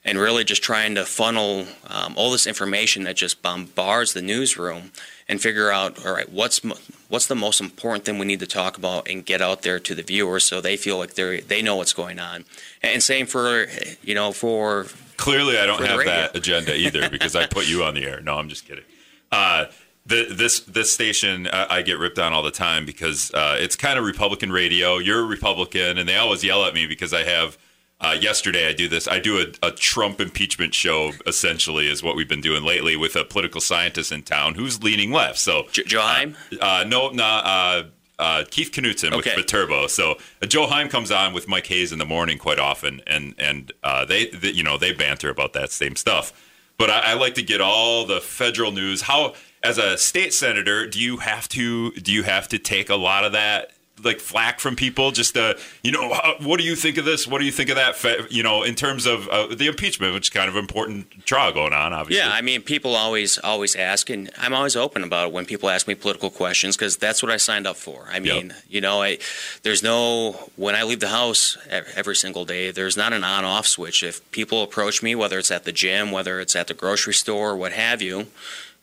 [0.04, 4.92] and really just trying to funnel um, all this information that just bombards the newsroom
[5.28, 6.60] and figure out all right what's
[7.08, 9.94] what's the most important thing we need to talk about and get out there to
[9.94, 12.44] the viewers so they feel like they they know what's going on.
[12.82, 13.66] And same for
[14.02, 14.86] you know for
[15.16, 18.20] Clearly, I don't have that agenda either because I put you on the air.
[18.20, 18.84] No, I'm just kidding.
[19.32, 19.66] Uh,
[20.08, 23.76] the, this this station uh, I get ripped on all the time because uh, it's
[23.76, 24.98] kind of Republican radio.
[24.98, 27.58] You're a Republican, and they always yell at me because I have.
[28.00, 29.08] Uh, yesterday, I do this.
[29.08, 31.10] I do a, a Trump impeachment show.
[31.26, 35.10] Essentially, is what we've been doing lately with a political scientist in town who's leaning
[35.10, 35.36] left.
[35.40, 36.36] So J- Joe Heim?
[36.60, 37.82] uh, no, not uh,
[38.20, 39.34] uh, Keith Knutson Okay.
[39.34, 39.88] with Viterbo.
[39.88, 43.34] So uh, Joe Heim comes on with Mike Hayes in the morning quite often, and
[43.36, 46.32] and uh, they, they you know they banter about that same stuff.
[46.78, 49.02] But I, I like to get all the federal news.
[49.02, 52.96] How as a state senator, do you have to do you have to take a
[52.96, 53.72] lot of that?
[54.04, 57.26] Like flack from people, just uh, you know, how, what do you think of this?
[57.26, 58.30] What do you think of that?
[58.30, 61.72] You know, in terms of uh, the impeachment, which is kind of important trial going
[61.72, 62.24] on, obviously.
[62.24, 65.68] Yeah, I mean, people always always ask, and I'm always open about it when people
[65.68, 68.06] ask me political questions because that's what I signed up for.
[68.08, 69.18] I mean, you know, I
[69.64, 74.04] there's no when I leave the house every single day, there's not an on-off switch.
[74.04, 77.56] If people approach me, whether it's at the gym, whether it's at the grocery store,
[77.56, 78.28] what have you,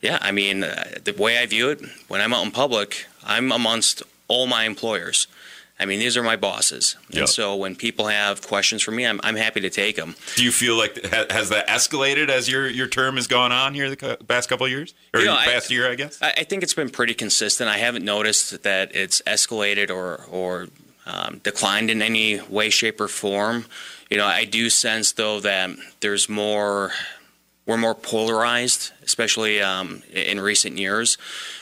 [0.06, 3.50] yeah, I mean, uh, the way I view it, when I'm out in public, I'm
[3.52, 5.26] amongst all my employers.
[5.78, 7.18] I mean, these are my bosses, Yep.
[7.20, 10.14] and so when people have questions for me, I'm, I'm happy to take them.
[10.36, 10.92] Do you feel like
[11.38, 14.72] has that escalated as your your term has gone on here the past couple of
[14.72, 16.18] years or You know, I- past year, I guess?
[16.22, 17.68] I, I think it's been pretty consistent.
[17.68, 20.68] I haven't noticed that it's escalated or or
[21.04, 23.66] um, declined in any way, shape, or form.
[24.10, 26.92] You know, I do sense though that there's more.
[27.66, 31.18] We're more polarized, especially um, in recent years,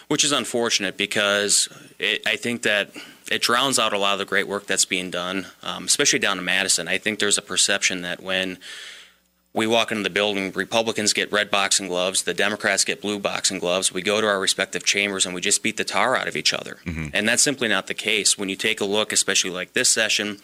[0.09, 2.91] which is unfortunate because it, I think that
[3.31, 6.39] it drowns out a lot of the great work that's being done, um, especially down
[6.39, 6.89] in Madison.
[6.89, 8.59] I think there's a perception that when
[9.55, 13.61] we walk into the building, Republicans get red boxing gloves, the Democrats get blue boxing
[13.61, 13.93] gloves.
[13.93, 16.53] We go to our respective chambers and we just beat the tar out of each
[16.53, 16.79] other.
[16.85, 17.09] Mm-hmm.
[17.15, 18.37] And that's simply not the case.
[18.37, 20.41] When you take a look, especially like this session,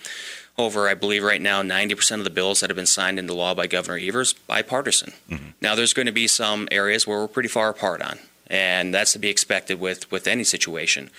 [0.57, 3.55] over, I believe right now, 90% of the bills that have been signed into law
[3.55, 5.13] by Governor Evers, bipartisan.
[5.29, 5.51] Mm-hmm.
[5.61, 9.13] Now, there's going to be some areas where we're pretty far apart on, and that's
[9.15, 11.11] to be expected with, with any situation.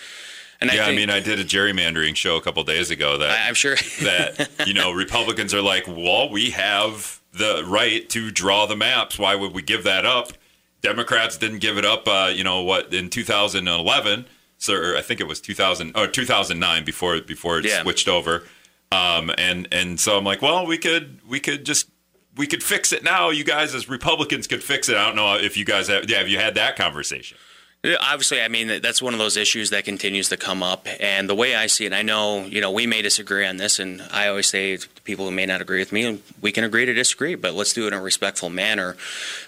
[0.62, 3.48] And yeah, I, think, mean, I did a gerrymandering show a couple days ago that
[3.48, 3.76] I'm sure.
[4.04, 9.18] that you know Republicans are like, well, we have the right to draw the maps.
[9.20, 10.34] Why would we give that up?
[10.82, 12.08] Democrats didn't give it up.
[12.08, 12.94] Uh, you know what?
[12.94, 14.26] In 2011,
[14.58, 17.82] so or I think it was 2000 or 2009 before before it Yeah.
[17.84, 18.44] switched over.
[18.92, 21.90] Um, and and so I'm like, well, we could we could just
[22.36, 23.30] we could fix it now.
[23.30, 24.98] You guys as Republicans could fix it.
[24.98, 27.38] I don't know if you guys have yeah have you had that conversation?
[27.84, 31.34] Obviously, I mean that's one of those issues that continues to come up, and the
[31.34, 34.28] way I see it, I know you know we may disagree on this, and I
[34.28, 37.34] always say to people who may not agree with me, we can agree to disagree,
[37.34, 38.94] but let's do it in a respectful manner.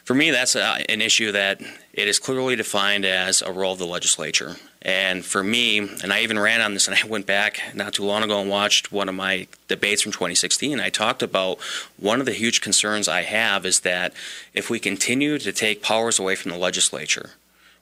[0.03, 1.61] For me, that's a, an issue that
[1.93, 6.21] it is clearly defined as a role of the legislature, and for me, and I
[6.21, 9.09] even ran on this, and I went back not too long ago and watched one
[9.09, 10.79] of my debates from 2016.
[10.79, 11.59] I talked about
[11.97, 14.11] one of the huge concerns I have is that
[14.55, 17.29] if we continue to take powers away from the legislature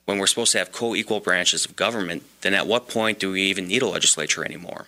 [0.04, 3.42] when we're supposed to have co-equal branches of government, then at what point do we
[3.42, 4.86] even need a legislature anymore?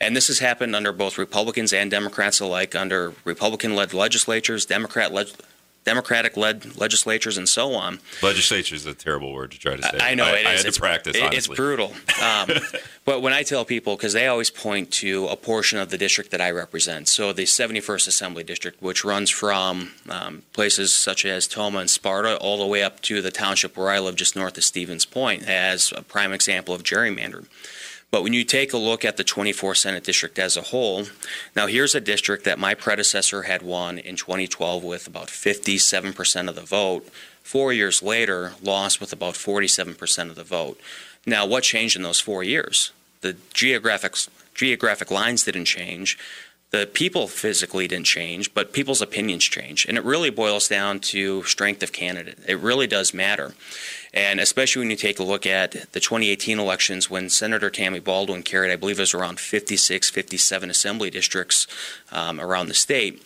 [0.00, 4.66] And this has happened under both Republicans and Democrats alike, under Republican-led legislatures,
[5.86, 8.00] Democrat-led, Democratic-led legislatures, and so on.
[8.20, 9.98] Legislature is a terrible word to try to say.
[10.00, 10.58] I know it I is.
[10.58, 11.16] had it's, to practice.
[11.16, 11.38] it- honestly.
[11.38, 11.92] It's brutal.
[12.22, 12.50] Um,
[13.04, 16.32] but when I tell people, because they always point to a portion of the district
[16.32, 21.46] that I represent, so the 71st Assembly District, which runs from um, places such as
[21.46, 24.56] Tomah and Sparta all the way up to the township where I live, just north
[24.56, 27.46] of Stevens Point, as a prime example of gerrymandering.
[28.10, 31.06] But when you take a look at the 24th Senate district as a whole,
[31.54, 36.54] now here's a district that my predecessor had won in 2012 with about 57% of
[36.54, 37.08] the vote.
[37.42, 40.80] Four years later, lost with about 47% of the vote.
[41.26, 42.92] Now, what changed in those four years?
[43.20, 44.16] The geographic
[44.54, 46.18] geographic lines didn't change.
[46.76, 49.86] The people physically didn't change, but people's opinions change.
[49.86, 52.38] And it really boils down to strength of candidate.
[52.46, 53.54] It really does matter.
[54.12, 58.42] And especially when you take a look at the 2018 elections when Senator Tammy Baldwin
[58.42, 61.66] carried, I believe it was around 56, 57 assembly districts
[62.12, 63.22] um, around the state,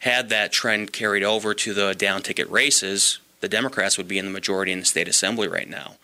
[0.00, 4.24] had that trend carried over to the down ticket races, the Democrats would be in
[4.24, 5.94] the majority in the state assembly right now.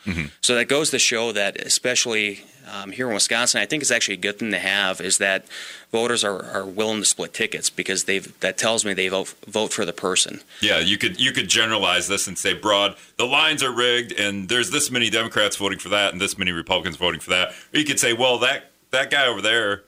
[0.40, 4.14] So that goes to show that, especially um, here in Wisconsin, I think it's actually
[4.14, 5.44] a good thing to have is that
[5.92, 9.72] voters are, are willing to split tickets because they've that tells me they vote vote
[9.72, 10.40] for the person.
[10.60, 12.96] Yeah, you could you could generalize this and say broad.
[13.16, 16.52] The lines are rigged, and there's this many Democrats voting for that, and this many
[16.52, 17.50] Republicans voting for that.
[17.72, 19.82] Or you could say, well, that that guy over there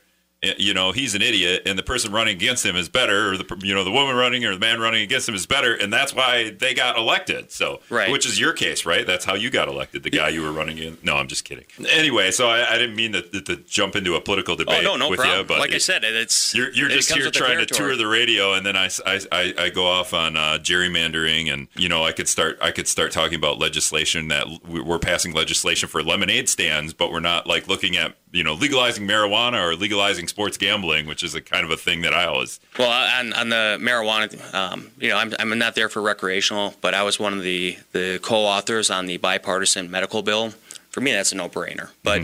[0.58, 3.60] you know, he's an idiot, and the person running against him is better, or the
[3.62, 6.14] you know the woman running or the man running against him is better, and that's
[6.14, 7.50] why they got elected.
[7.52, 8.10] So, Right.
[8.10, 9.06] which is your case, right?
[9.06, 10.02] That's how you got elected.
[10.02, 10.98] The guy you were running in.
[11.02, 11.64] No, I'm just kidding.
[11.90, 14.96] Anyway, so I, I didn't mean to, to jump into a political debate Oh no,
[14.96, 15.38] no with problem.
[15.40, 18.06] you, but like I said, it's you're, you're it just here trying to tour the
[18.06, 22.04] radio, and then I, I, I, I go off on uh, gerrymandering, and you know
[22.04, 26.48] I could start I could start talking about legislation that we're passing legislation for lemonade
[26.48, 31.06] stands, but we're not like looking at you know legalizing marijuana or legalizing sports gambling,
[31.06, 34.54] which is a kind of a thing that I always Well, on, on the marijuana,
[34.54, 37.78] um, you know, I'm, I'm not there for recreational, but I was one of the,
[37.92, 40.52] the co-authors on the bipartisan medical bill.
[40.90, 41.90] For me, that's a no-brainer.
[42.02, 42.22] But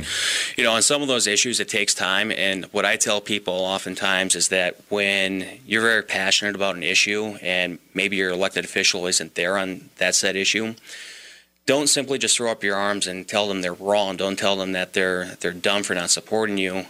[0.57, 2.33] you know, on some of those issues, it takes time.
[2.33, 7.37] And what I tell people oftentimes is that when you're very passionate about an issue,
[7.43, 10.75] and maybe your elected official isn't there on that said issue,
[11.67, 14.17] don't simply just throw up your arms and tell them they're wrong.
[14.17, 16.87] Don't tell them that they're they're dumb for not supporting you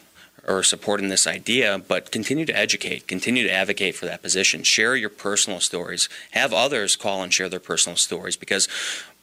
[0.47, 4.63] or supporting this idea, but continue to educate, continue to advocate for that position.
[4.65, 6.09] Share your personal stories.
[6.33, 8.69] Have others call and share their personal stories because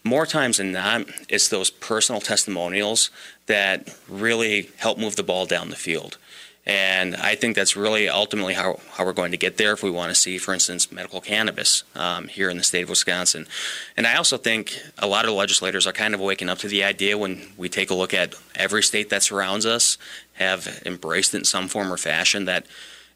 [0.03, 3.09] more times than not, it's those personal testimonials
[3.47, 6.17] that really help move the ball down the field.
[6.65, 9.89] And I think that's really ultimately how, how we're going to get there if we
[9.89, 13.47] want to see, for instance, medical cannabis um, here in the state of Wisconsin.
[13.97, 16.83] And I also think a lot of legislators are kind of waking up to the
[16.83, 19.97] idea when we take a look at every state that surrounds us
[20.33, 22.67] have embraced it in some form or fashion that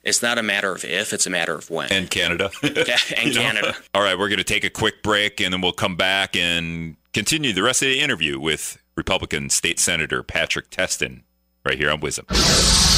[0.04, 1.92] it's not a matter of if, it's a matter of when.
[1.92, 2.50] and Canada.
[2.64, 3.42] Yeah, and You know?
[3.42, 3.76] Canada.
[3.94, 6.98] All right, we're going to take a quick break, and then we'll come back and
[7.14, 11.22] continue the rest of the interview with Republican State Senator Patrick Testin
[11.66, 12.93] right here on WIZM.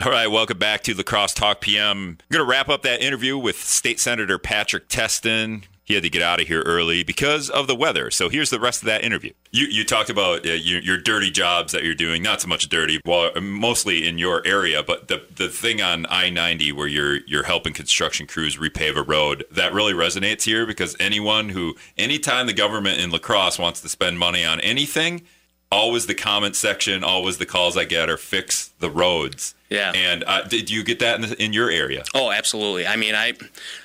[0.00, 2.20] All right, welcome back to La Crosse Talk PM.
[2.20, 5.64] I'm going to wrap up that interview with State Senator Patrick Testin.
[5.82, 8.08] He had to get out of here early because of the weather.
[8.12, 9.32] So here's the rest of that interview.
[9.50, 12.68] You, you talked about uh, your, your dirty jobs that you're doing, not so much
[12.68, 17.16] dirty, well, mostly in your area, but the, the thing on I 90 where you're,
[17.26, 22.46] you're helping construction crews repave a road, that really resonates here because anyone who, anytime
[22.46, 25.24] the government in La Crosse wants to spend money on anything,
[25.70, 29.54] always the comment section, always the calls I get are fix the roads.
[29.68, 29.92] Yeah.
[29.94, 32.04] And uh, did you get that in, the, in your area?
[32.14, 32.86] Oh, absolutely.
[32.86, 33.34] I mean, I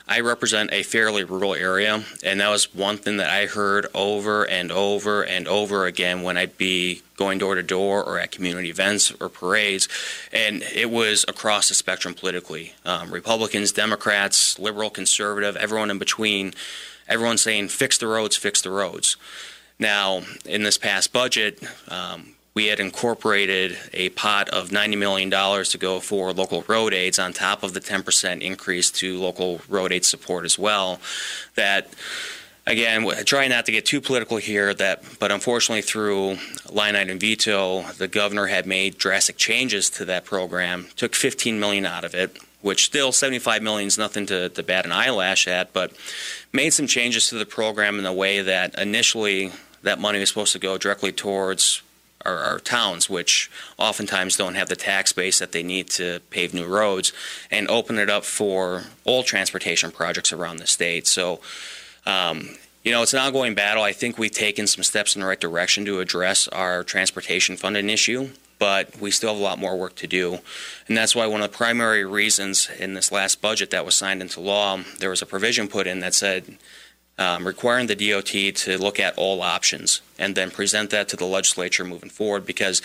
[0.08, 4.48] I represent a fairly rural area, and that was one thing that I heard over
[4.48, 8.70] and over and over again when I'd be going door to door or at community
[8.70, 9.90] events or parades,
[10.32, 12.74] and it was across the spectrum politically.
[12.86, 16.54] Um, Republicans, Democrats, liberal, conservative, everyone in between.
[17.10, 19.18] Everyone saying, "Fix the roads, fix the roads."
[19.84, 25.78] Now, in this past budget, um, we had incorporated a pot of $90 million to
[25.78, 30.06] go for local road aids on top of the 10% increase to local road aid
[30.06, 31.02] support as well.
[31.56, 31.90] That,
[32.66, 36.38] again, trying not to get too political here, that, but unfortunately through
[36.72, 41.86] line item veto, the governor had made drastic changes to that program, took 15 million
[41.86, 45.74] out of it, which still 75 million is nothing to, to bat an eyelash at,
[45.74, 45.92] but
[46.54, 49.52] made some changes to the program in the way that initially
[49.84, 51.82] that money was supposed to go directly towards
[52.26, 56.54] our, our towns, which oftentimes don't have the tax base that they need to pave
[56.54, 57.14] new roads,
[57.52, 61.08] and open it up for old transportation projects around the state.
[61.08, 61.40] So,
[62.06, 63.84] um, you know, it's an ongoing battle.
[63.84, 67.90] I think we've taken some steps in the right direction to address our transportation funding
[67.90, 70.40] issue, but we still have a lot more work to do.
[70.88, 74.22] And that's why one of the primary reasons in this last budget that was signed
[74.22, 76.58] into law, there was a provision put in that said
[77.20, 81.26] um, requiring the DOT to look at all options and then present that to the
[81.26, 82.82] legislature moving forward because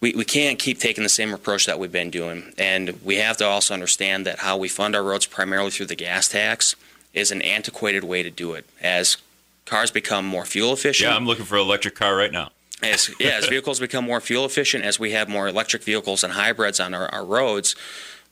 [0.00, 2.52] we, we can't keep taking the same approach that we've been doing.
[2.56, 5.94] And we have to also understand that how we fund our roads primarily through the
[5.96, 6.74] gas tax
[7.12, 8.64] is an antiquated way to do it.
[8.80, 9.18] As
[9.66, 12.50] cars become more fuel efficient, Yeah, I'm looking for an electric car right now.
[12.82, 16.32] as yeah, as vehicles become more fuel efficient, as we have more electric vehicles and
[16.32, 17.76] hybrids on our, our roads,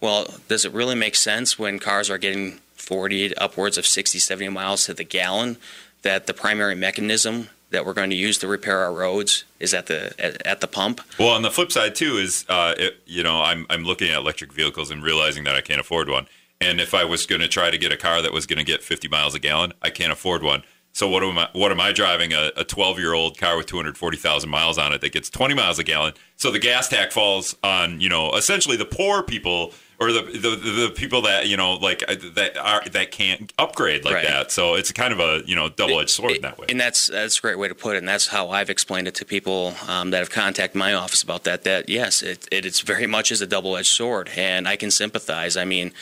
[0.00, 4.48] well, does it really make sense when cars are getting 40 upwards of 60, 70
[4.50, 5.56] miles to the gallon
[6.02, 9.86] that the primary mechanism that we're going to use to repair our roads is at
[9.86, 11.00] the at, at the pump?
[11.18, 14.16] Well, on the flip side too is, uh, it, you know, I'm I'm looking at
[14.16, 16.26] electric vehicles and realizing that I can't afford one.
[16.60, 18.64] And if I was going to try to get a car that was going to
[18.64, 20.64] get 50 miles a gallon, I can't afford one.
[20.92, 21.48] So what am I?
[21.52, 22.32] What am I driving?
[22.32, 25.84] A 12 year old car with 240,000 miles on it that gets 20 miles a
[25.84, 26.14] gallon.
[26.36, 30.56] So the gas tax falls on you know essentially the poor people or the the,
[30.56, 34.26] the people that you know like uh, that are that can't upgrade like Right.
[34.26, 34.52] that.
[34.52, 36.66] So it's kind of a you know double edged sword in that way.
[36.68, 37.98] And that's that's a great way to put it.
[37.98, 41.44] And that's how I've explained it to people um, that have contacted my office about
[41.44, 41.64] that.
[41.64, 44.90] That yes, it, it it's very much is a double edged sword, and I can
[44.90, 45.56] sympathize.
[45.56, 45.92] I mean,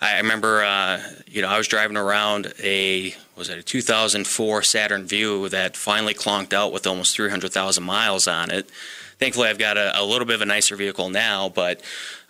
[0.00, 5.06] I remember, uh, you know, I was driving around a was it a 2004 Saturn
[5.06, 8.70] Vue that finally clonked out with almost 300,000 miles on it.
[9.18, 11.80] Thankfully, I've got a, a, little bit of a nicer vehicle now, but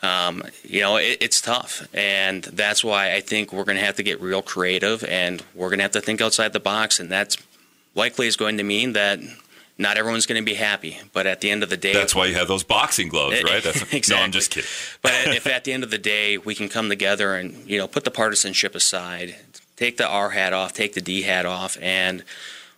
[0.03, 3.97] um, you know, it, it's tough, and that's why I think we're going to have
[3.97, 7.11] to get real creative, and we're going to have to think outside the box, and
[7.11, 7.39] that's
[7.95, 9.19] likely is going to mean that
[9.77, 12.27] not everyone's going to be happy, but at the end of the day, that's why
[12.27, 13.63] you have those boxing gloves, right?
[13.63, 14.17] That's, exactly.
[14.17, 14.71] No, I'm just kidding.
[15.03, 17.89] but if at the end of the day we can come together and you know
[17.89, 19.37] put the partisanship aside,
[19.77, 22.23] take the R hat off, take the D hat off, and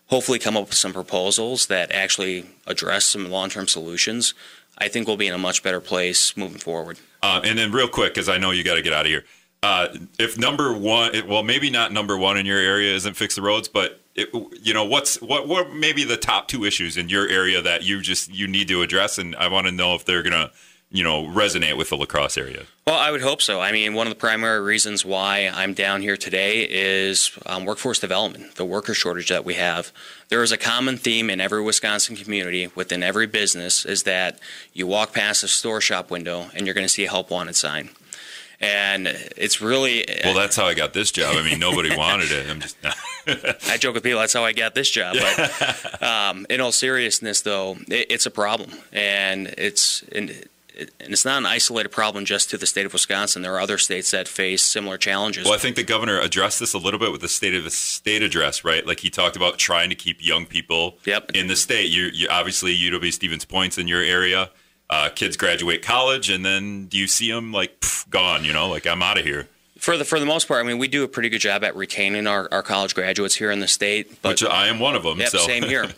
[0.07, 4.35] hopefully come up with some proposals that actually address some long-term solutions,
[4.79, 6.99] I think we'll be in a much better place moving forward.
[7.23, 9.25] Um, and then, real quick, because I know you got to get out of here.
[9.63, 9.89] Uh,
[10.19, 13.69] if number one, well, maybe not number one in your area isn't fix the roads,
[13.69, 14.31] but it,
[14.63, 18.01] you know what's what what maybe the top two issues in your area that you
[18.01, 20.51] just you need to address, and I want to know if they're gonna
[20.91, 22.65] you know resonate with the La Crosse area.
[22.87, 23.61] Well, I would hope so.
[23.61, 27.99] I mean, one of the primary reasons why I'm down here today is um, workforce
[27.99, 29.93] development, the worker shortage that we have.
[30.29, 34.39] There is a common theme in every Wisconsin community, within every business, is that
[34.73, 37.57] you walk past a store shop window and you're going to see a help wanted
[37.57, 37.91] sign
[38.61, 39.07] and
[39.37, 40.35] it's really well.
[40.35, 41.37] That's how I got this job.
[41.37, 42.49] I mean, nobody wanted it.
[42.49, 42.77] I'm just.
[43.69, 44.21] I joke with people.
[44.21, 45.17] That's how I got this job.
[45.19, 50.03] But um, in all seriousness, though, it, it's a problem, and it's.
[50.13, 50.49] And,
[51.01, 53.41] and it's not an isolated problem just to the state of Wisconsin.
[53.41, 55.47] There are other states that face similar challenges.
[55.47, 57.71] Well, I think the governor addressed this a little bit with the state of the
[57.71, 58.87] state address, right?
[58.87, 61.31] Like he talked about trying to keep young people yep.
[61.33, 61.89] in the state.
[61.89, 64.51] You, you obviously UW Stevens Point's in your area
[64.89, 68.45] uh, kids graduate college, and then do you see them like pff, gone?
[68.45, 69.49] You know, like I'm out of here.
[69.87, 71.77] For the for the most part, I mean, we do a pretty good job at
[71.77, 74.21] retaining our, our college graduates here in the state.
[74.21, 75.21] But, Which I am one of them.
[75.21, 75.39] Yep, so.
[75.39, 75.87] same here.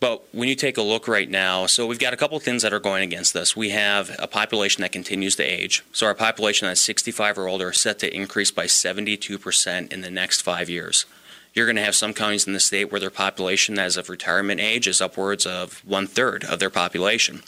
[0.00, 2.62] But when you take a look right now, so we've got a couple of things
[2.62, 3.56] that are going against us.
[3.56, 5.82] We have a population that continues to age.
[5.92, 10.10] So our population that's 65 or older is set to increase by 72% in the
[10.10, 11.06] next five years.
[11.54, 14.60] You're going to have some counties in the state where their population as of retirement
[14.60, 17.42] age is upwards of one third of their population,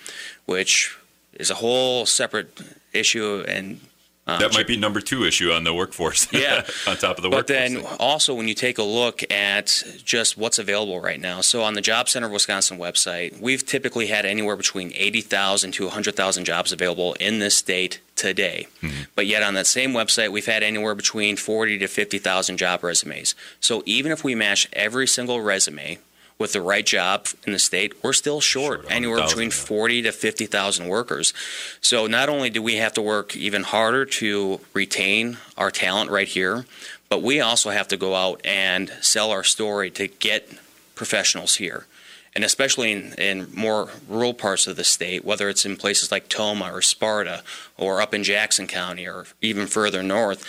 [0.46, 0.96] which
[1.34, 2.58] is a whole separate
[2.94, 3.80] issue and
[4.26, 6.26] um, that might be number two issue on the workforce.
[6.36, 7.42] Yeah, on top of the workforce.
[7.42, 11.62] But then also when you take a look at just what's available right now, so
[11.62, 15.88] on the Job Center of Wisconsin website, we've typically had anywhere between eighty thousand to
[15.88, 18.66] hundred thousand jobs available in this state today.
[18.82, 19.04] Mm-hmm.
[19.14, 22.84] But yet on that same website, we've had anywhere between forty to fifty thousand job
[22.84, 23.34] resumes.
[23.60, 25.98] So even if we match every single resume
[26.38, 30.12] with the right job in the state, we're still short, short anywhere between 40 to
[30.12, 31.32] 50,000 workers.
[31.80, 36.28] So not only do we have to work even harder to retain our talent right
[36.28, 36.66] here,
[37.08, 40.50] but we also have to go out and sell our story to get
[40.94, 41.86] professionals here.
[42.34, 46.28] And especially in, in more rural parts of the state, whether it's in places like
[46.28, 47.42] Tomah or Sparta
[47.78, 50.44] or up in Jackson County or even further north.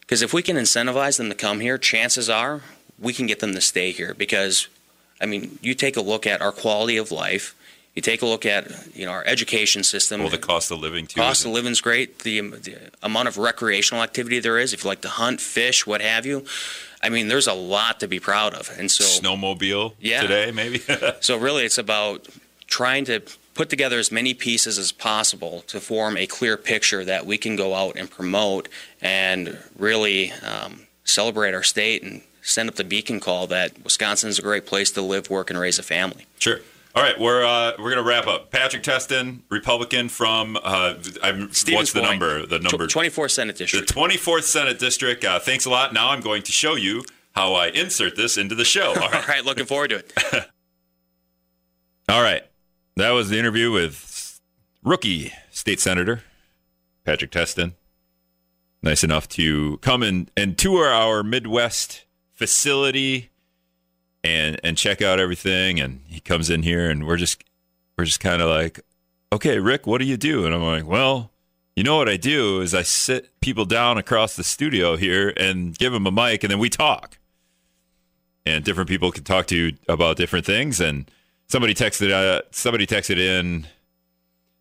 [0.00, 2.62] Because if we can incentivize them to come here, chances are
[2.98, 4.68] we can get them to stay here because
[5.20, 7.54] I mean, you take a look at our quality of life.
[7.94, 10.20] You take a look at you know our education system.
[10.20, 11.20] Well, the cost of living too.
[11.20, 12.20] Cost of living is great.
[12.20, 16.00] The, the amount of recreational activity there is, if you like to hunt, fish, what
[16.00, 16.44] have you.
[17.02, 20.22] I mean, there's a lot to be proud of, and so snowmobile yeah.
[20.22, 20.80] today maybe.
[21.20, 22.28] so really, it's about
[22.66, 23.22] trying to
[23.54, 27.56] put together as many pieces as possible to form a clear picture that we can
[27.56, 28.68] go out and promote
[29.02, 34.38] and really um, celebrate our state and send up the beacon call that Wisconsin is
[34.38, 36.26] a great place to live, work, and raise a family.
[36.38, 36.60] Sure.
[36.94, 38.50] All right, we're uh, we're gonna wrap up.
[38.50, 41.94] Patrick Testin, Republican from uh, what's the Point.
[41.94, 42.46] number?
[42.46, 43.86] The number twenty fourth Senate District.
[43.86, 45.24] The twenty fourth Senate District.
[45.24, 45.92] Uh, thanks a lot.
[45.92, 48.88] Now I'm going to show you how I insert this into the show.
[48.88, 50.12] All right, All right looking forward to it.
[52.08, 52.42] All right,
[52.96, 54.40] that was the interview with
[54.82, 56.22] rookie state senator
[57.04, 57.74] Patrick Testin.
[58.82, 62.04] Nice enough to come and, and tour our Midwest
[62.38, 63.30] facility
[64.22, 65.80] and and check out everything.
[65.80, 67.42] And he comes in here and we're just
[67.96, 68.80] we're just kind of like
[69.32, 70.46] okay rick what do you do?
[70.46, 71.32] And i'm like well
[71.76, 75.76] you know what i do is i sit people down across the studio here and
[75.76, 77.18] give them a mic and then we talk.
[78.46, 80.80] And different people can talk to you about different things.
[80.80, 81.10] And
[81.48, 83.66] somebody texted uh, somebody texted in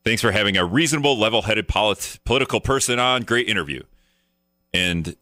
[0.04, 3.24] thanks for having a reasonable level-headed polit- political person on.
[3.24, 3.84] Great interview.
[4.74, 5.16] And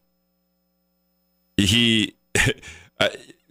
[1.58, 2.16] he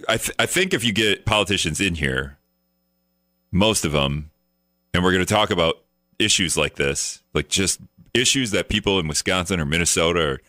[0.08, 2.38] I th- I think if you get politicians in here,
[3.50, 4.30] most of them,
[4.92, 5.76] and we're going to talk about
[6.18, 7.80] issues like this, like just
[8.12, 10.40] issues that people in Wisconsin or Minnesota are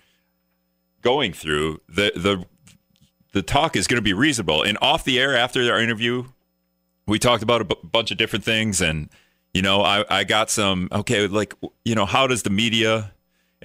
[1.01, 1.81] going through.
[1.87, 2.45] The the
[3.31, 4.63] the talk is going to be reasonable.
[4.63, 6.25] And off the air after our interview,
[7.05, 9.09] we talked about a b- bunch of different things, and
[9.53, 13.13] you know, I I got some okay, like you know, how does the media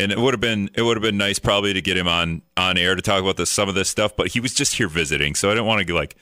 [0.01, 2.43] and it would have been it would have been nice probably to get him on
[2.57, 4.17] on air to talk about this some of this stuff.
[4.17, 6.17] But he was just here visiting, so I didn't want to like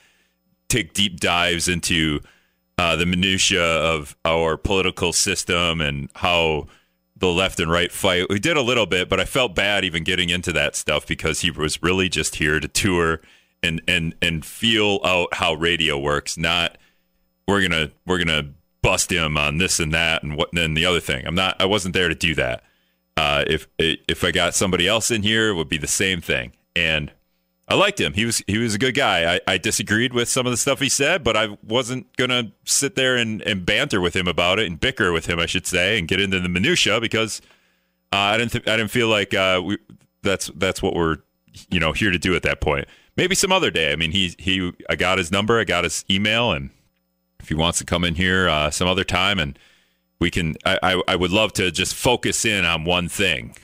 [0.67, 2.19] take deep dives into
[2.77, 6.67] uh, the minutia of our political system and how
[7.17, 8.27] the left and right fight.
[8.29, 11.41] We did a little bit, but I felt bad even getting into that stuff because
[11.41, 13.21] he was really just here to tour
[13.61, 16.37] and and and feel out how radio works.
[16.37, 16.77] Not
[17.47, 21.01] we're gonna we're gonna bust him on this and that and what and the other
[21.01, 21.25] thing.
[21.25, 21.59] I'm not.
[21.59, 22.63] I wasn't there to do that.
[23.19, 26.53] Uh, if if I got somebody else in here, it would be the same thing.
[26.73, 27.11] And
[27.67, 28.13] I liked him.
[28.13, 29.35] He was he was a good guy.
[29.35, 32.95] I, I disagreed with some of the stuff he said, but I wasn't gonna sit
[32.95, 35.99] there and, and banter with him about it and bicker with him, I should say,
[35.99, 37.41] and get into the minutia because
[38.13, 39.77] uh, I didn't th- I didn't feel like uh, we
[40.23, 41.17] that's that's what we're
[41.69, 42.87] you know here to do at that point.
[43.17, 43.91] Maybe some other day.
[43.91, 46.69] I mean, he he I got his number, I got his email, and
[47.41, 49.59] if he wants to come in here uh, some other time and
[50.19, 53.55] we can I, I, would love to just focus in on one thing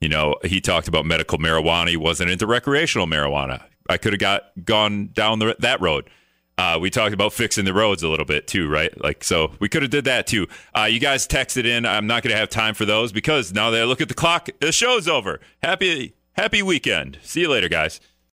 [0.00, 1.88] you know, he talked about medical marijuana.
[1.88, 3.62] He wasn't into recreational marijuana.
[3.88, 6.08] I could have got gone down the, that road.
[6.56, 8.98] Uh, we talked about fixing the roads a little bit too, right?
[9.02, 10.46] Like, so we could have did that too.
[10.76, 11.86] Uh, you guys texted in.
[11.86, 14.14] I'm not going to have time for those because now that I look at the
[14.14, 15.40] clock, the show's over.
[15.62, 17.18] Happy, happy weekend.
[17.22, 18.00] See you later, guys.